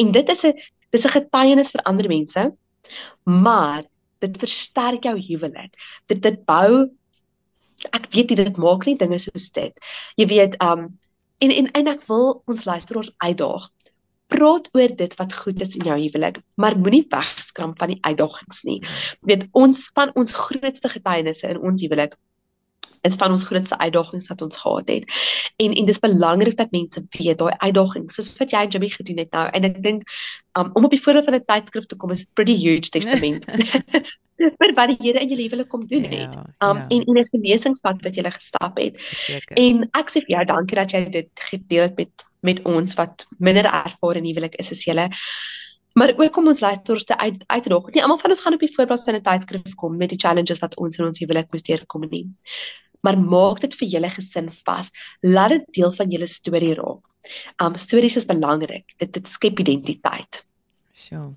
En 0.00 0.12
dit 0.12 0.28
is 0.34 0.44
'n 0.44 0.52
dis 0.92 1.06
'n 1.06 1.16
getuienis 1.16 1.72
vir 1.72 1.82
ander 1.86 2.08
mense, 2.08 2.52
maar 3.24 3.84
dit 4.20 4.36
versterk 4.38 5.04
jou 5.04 5.16
huwelik. 5.18 5.72
Dit 6.08 6.22
dit 6.22 6.44
bou 6.46 6.90
ek 7.92 8.10
weet 8.14 8.32
nie 8.32 8.40
dit 8.42 8.60
maak 8.60 8.86
nie 8.86 8.96
dinge 9.00 9.18
soos 9.22 9.50
dit. 9.54 9.72
Jy 10.20 10.26
weet, 10.32 10.58
um 10.64 10.92
en 11.44 11.50
en 11.50 11.70
en 11.80 11.90
ek 11.92 12.04
wil 12.08 12.42
ons 12.50 12.64
luisteraars 12.64 13.12
uitdaag. 13.24 13.68
Praat 14.32 14.68
oor 14.72 14.94
dit 14.96 15.16
wat 15.20 15.34
goed 15.36 15.60
is 15.60 15.76
in 15.76 15.88
jou 15.90 15.96
huwelik, 16.00 16.40
maar 16.56 16.78
moenie 16.80 17.04
wegskram 17.10 17.74
van 17.78 17.92
die 17.92 18.00
uitdagings 18.00 18.62
nie. 18.64 18.80
Jy 19.20 19.32
weet, 19.32 19.48
ons 19.52 19.84
van 19.94 20.14
ons 20.18 20.34
grootste 20.34 20.88
getuienisse 20.88 21.50
in 21.50 21.60
ons 21.60 21.84
huwelik 21.84 22.16
is 23.04 23.18
van 23.20 23.34
ons 23.36 23.44
grootste 23.44 23.78
uitdagings 23.78 24.28
wat 24.32 24.42
ons 24.42 24.56
gehad 24.56 24.88
het. 24.88 25.16
En 25.56 25.72
en 25.72 25.84
dis 25.84 26.02
belangrik 26.02 26.56
dat 26.56 26.72
mense 26.72 27.02
weet 27.18 27.38
daai 27.38 27.54
uitdagings, 27.58 28.16
soos 28.16 28.32
wat 28.38 28.50
jy 28.56 28.64
en 28.64 28.74
Jimmy 28.74 28.90
gedoen 28.94 29.22
het 29.22 29.30
nou. 29.36 29.46
En 29.52 29.68
ek 29.70 29.80
dink 29.84 30.08
um, 30.58 30.70
om 30.72 30.88
op 30.88 30.94
die 30.94 31.02
voorbeeld 31.02 31.30
van 31.30 31.38
'n 31.40 31.48
tydskrif 31.52 31.86
te 31.86 31.96
kom 31.96 32.10
is 32.10 32.26
pretty 32.34 32.56
huge 32.56 32.90
testament. 32.90 33.44
vir 34.60 34.74
wat 34.76 34.90
die 34.92 34.98
Here 35.00 35.22
in 35.22 35.30
jou 35.30 35.38
lewe 35.38 35.66
kom 35.70 35.86
doen 35.90 36.06
het. 36.10 36.32
Ja, 36.34 36.44
um 36.68 36.82
ja. 36.82 36.86
en 36.88 37.02
en 37.02 37.18
'n 37.20 37.30
vernesingspad 37.30 38.02
wat 38.02 38.14
jy 38.14 38.30
gestap 38.30 38.78
het. 38.78 39.00
Zeker. 39.00 39.56
En 39.56 39.88
ek 39.92 40.10
sê 40.10 40.24
vir 40.24 40.36
jou 40.36 40.44
dankie 40.44 40.76
dat 40.76 40.92
jy 40.92 41.04
dit 41.10 41.30
gedeel 41.50 41.82
het 41.88 41.96
met 41.96 42.30
met 42.44 42.60
ons 42.68 42.94
wat 42.94 43.26
minder 43.38 43.64
ervare 43.64 44.18
in 44.18 44.26
huwelik 44.28 44.54
is 44.60 44.70
as 44.70 44.84
julle. 44.84 45.08
Maar 45.94 46.12
ook 46.16 46.36
om 46.36 46.48
ons 46.48 46.60
luisteraars 46.60 47.04
te 47.04 47.16
uit 47.16 47.44
uitdog. 47.46 47.90
Nie 47.90 48.02
almal 48.02 48.18
van 48.18 48.30
ons 48.30 48.40
gaan 48.40 48.54
op 48.54 48.60
die 48.60 48.74
voorbeeld 48.74 49.04
van 49.04 49.14
'n 49.14 49.22
tydskrif 49.22 49.74
kom 49.74 49.96
met 49.96 50.10
die 50.10 50.18
challenges 50.18 50.58
wat 50.58 50.76
ons 50.76 50.98
in 50.98 51.04
ons 51.04 51.18
huwelik 51.18 51.52
moes 51.52 51.62
deurkom 51.62 52.08
nie 52.10 52.28
maar 53.04 53.18
maak 53.20 53.60
dit 53.64 53.76
vir 53.80 53.90
julle 53.96 54.10
gesin 54.16 54.50
vas. 54.64 54.90
Laat 55.22 55.56
dit 55.58 55.70
deel 55.80 55.92
van 56.00 56.10
julle 56.16 56.28
storie 56.30 56.74
raak. 56.80 57.02
Um 57.62 57.78
stories 57.80 58.18
is 58.20 58.28
belangrik. 58.28 58.96
Dit 59.00 59.14
dit 59.16 59.28
skep 59.28 59.60
identiteit. 59.64 60.44
Sjoe. 60.92 61.32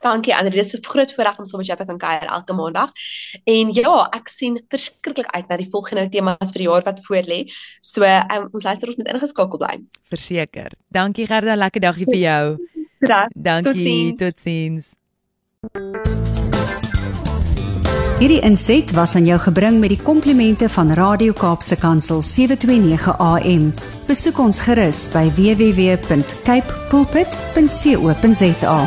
Dankie 0.00 0.34
Andre, 0.34 0.50
dit 0.50 0.64
is 0.64 0.74
'n 0.74 0.84
groot 0.84 1.14
voorreg 1.14 1.38
om 1.38 1.44
saam 1.44 1.58
met 1.58 1.66
jou 1.66 1.78
te 1.78 1.84
kan 1.84 1.98
kuier 1.98 2.28
elke 2.28 2.52
maandag. 2.52 2.90
En 3.44 3.72
ja, 3.72 4.08
ek 4.10 4.28
sien 4.28 4.62
verskriklik 4.68 5.26
uit 5.26 5.48
na 5.48 5.56
die 5.56 5.68
volgende 5.70 6.08
temas 6.08 6.50
vir 6.52 6.62
die 6.62 6.68
jaar 6.68 6.82
wat 6.84 7.00
voorlê. 7.00 7.50
So, 7.80 8.04
um, 8.04 8.48
ons 8.52 8.62
luister 8.62 8.88
ons 8.88 8.96
met 8.96 9.12
ingeskakel 9.12 9.58
bly. 9.58 9.80
Verseker. 10.08 10.72
Dankie 10.88 11.26
Gerda, 11.26 11.54
lekker 11.56 11.80
dagie 11.80 12.04
vir 12.04 12.18
jou. 12.18 12.58
Graag. 13.00 13.28
Dankie. 13.34 14.14
Totsiens. 14.14 14.94
Hierdie 18.18 18.40
inset 18.42 18.90
was 18.98 19.14
aan 19.14 19.26
jou 19.26 19.38
gebring 19.38 19.78
met 19.78 19.88
die 19.94 20.02
komplimente 20.02 20.68
van 20.68 20.90
Radio 20.98 21.32
Kaapse 21.32 21.76
Kansel 21.78 22.22
729 22.22 23.14
AM. 23.18 23.72
Besoek 24.08 24.38
ons 24.42 24.58
gerus 24.66 25.06
by 25.14 25.30
www.cape 25.38 26.66
pulpit.co.za. 26.90 28.78